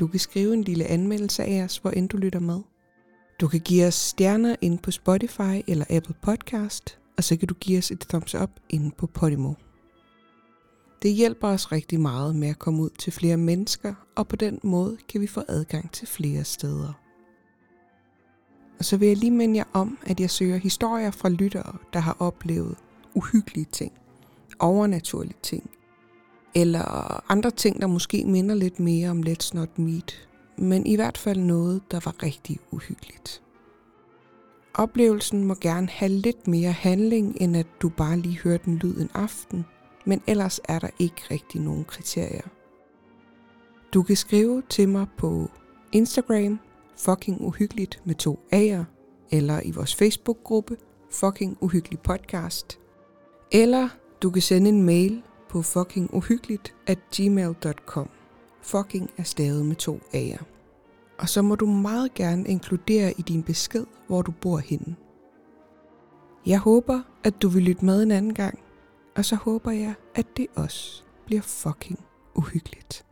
Du 0.00 0.06
kan 0.06 0.20
skrive 0.20 0.54
en 0.54 0.62
lille 0.62 0.84
anmeldelse 0.84 1.44
af 1.44 1.64
os, 1.64 1.76
hvor 1.76 1.90
end 1.90 2.08
du 2.08 2.16
lytter 2.16 2.40
med. 2.40 2.60
Du 3.40 3.48
kan 3.48 3.60
give 3.60 3.86
os 3.86 3.94
stjerner 3.94 4.56
ind 4.60 4.78
på 4.78 4.90
Spotify 4.90 5.62
eller 5.66 5.84
Apple 5.90 6.14
Podcast, 6.22 6.98
og 7.16 7.24
så 7.24 7.36
kan 7.36 7.48
du 7.48 7.54
give 7.54 7.78
os 7.78 7.90
et 7.90 8.00
thumbs 8.00 8.34
up 8.34 8.50
inde 8.68 8.90
på 8.90 9.06
Podimo. 9.06 9.52
Det 11.02 11.12
hjælper 11.12 11.48
os 11.48 11.72
rigtig 11.72 12.00
meget 12.00 12.36
med 12.36 12.48
at 12.48 12.58
komme 12.58 12.82
ud 12.82 12.90
til 12.98 13.12
flere 13.12 13.36
mennesker, 13.36 13.94
og 14.14 14.28
på 14.28 14.36
den 14.36 14.60
måde 14.62 14.96
kan 15.08 15.20
vi 15.20 15.26
få 15.26 15.42
adgang 15.48 15.90
til 15.92 16.08
flere 16.08 16.44
steder. 16.44 16.92
Og 18.78 18.84
så 18.84 18.96
vil 18.96 19.08
jeg 19.08 19.16
lige 19.16 19.30
minde 19.30 19.56
jer 19.56 19.64
om, 19.72 19.98
at 20.06 20.20
jeg 20.20 20.30
søger 20.30 20.56
historier 20.56 21.10
fra 21.10 21.28
lyttere, 21.28 21.76
der 21.92 22.00
har 22.00 22.16
oplevet 22.18 22.76
uhyggelige 23.14 23.66
ting, 23.72 23.92
overnaturlige 24.58 25.38
ting, 25.42 25.70
eller 26.54 27.30
andre 27.30 27.50
ting, 27.50 27.80
der 27.80 27.86
måske 27.86 28.24
minder 28.24 28.54
lidt 28.54 28.80
mere 28.80 29.10
om 29.10 29.22
Let's 29.26 29.50
Not 29.54 29.78
Meet, 29.78 30.28
men 30.58 30.86
i 30.86 30.96
hvert 30.96 31.18
fald 31.18 31.38
noget, 31.38 31.82
der 31.90 32.00
var 32.04 32.22
rigtig 32.22 32.58
uhyggeligt. 32.70 33.42
Oplevelsen 34.74 35.44
må 35.44 35.54
gerne 35.54 35.88
have 35.88 36.08
lidt 36.08 36.48
mere 36.48 36.72
handling, 36.72 37.36
end 37.40 37.56
at 37.56 37.66
du 37.82 37.88
bare 37.88 38.18
lige 38.18 38.38
hører 38.38 38.58
den 38.58 38.76
lyd 38.76 39.00
en 39.00 39.10
aften, 39.14 39.64
men 40.04 40.22
ellers 40.26 40.60
er 40.64 40.78
der 40.78 40.88
ikke 40.98 41.22
rigtig 41.30 41.60
nogen 41.60 41.84
kriterier. 41.84 42.48
Du 43.94 44.02
kan 44.02 44.16
skrive 44.16 44.62
til 44.68 44.88
mig 44.88 45.06
på 45.18 45.50
Instagram, 45.92 46.58
fucking 46.96 47.40
uhyggeligt 47.40 48.02
med 48.04 48.14
to 48.14 48.40
A'er, 48.54 48.84
eller 49.30 49.60
i 49.64 49.70
vores 49.70 49.94
Facebook-gruppe, 49.94 50.76
fucking 51.10 51.58
uhyggelig 51.60 52.00
podcast, 52.00 52.78
eller 53.52 53.88
du 54.22 54.30
kan 54.30 54.42
sende 54.42 54.68
en 54.68 54.82
mail 54.82 55.22
på 55.48 55.62
fuckinguhyggeligt 55.62 56.74
at 56.86 56.98
gmail.com 57.16 58.08
fucking 58.66 59.10
er 59.16 59.22
stavet 59.22 59.66
med 59.66 59.76
to 59.76 60.00
A'er. 60.14 60.44
Og 61.18 61.28
så 61.28 61.42
må 61.42 61.54
du 61.54 61.66
meget 61.66 62.14
gerne 62.14 62.48
inkludere 62.48 63.12
i 63.18 63.22
din 63.22 63.42
besked, 63.42 63.86
hvor 64.06 64.22
du 64.22 64.32
bor 64.32 64.58
henne. 64.58 64.96
Jeg 66.46 66.58
håber, 66.58 67.02
at 67.24 67.42
du 67.42 67.48
vil 67.48 67.62
lytte 67.62 67.84
med 67.84 68.02
en 68.02 68.10
anden 68.10 68.34
gang, 68.34 68.58
og 69.16 69.24
så 69.24 69.36
håber 69.36 69.70
jeg, 69.70 69.94
at 70.14 70.26
det 70.36 70.46
også 70.54 71.02
bliver 71.26 71.42
fucking 71.42 72.04
uhyggeligt. 72.34 73.05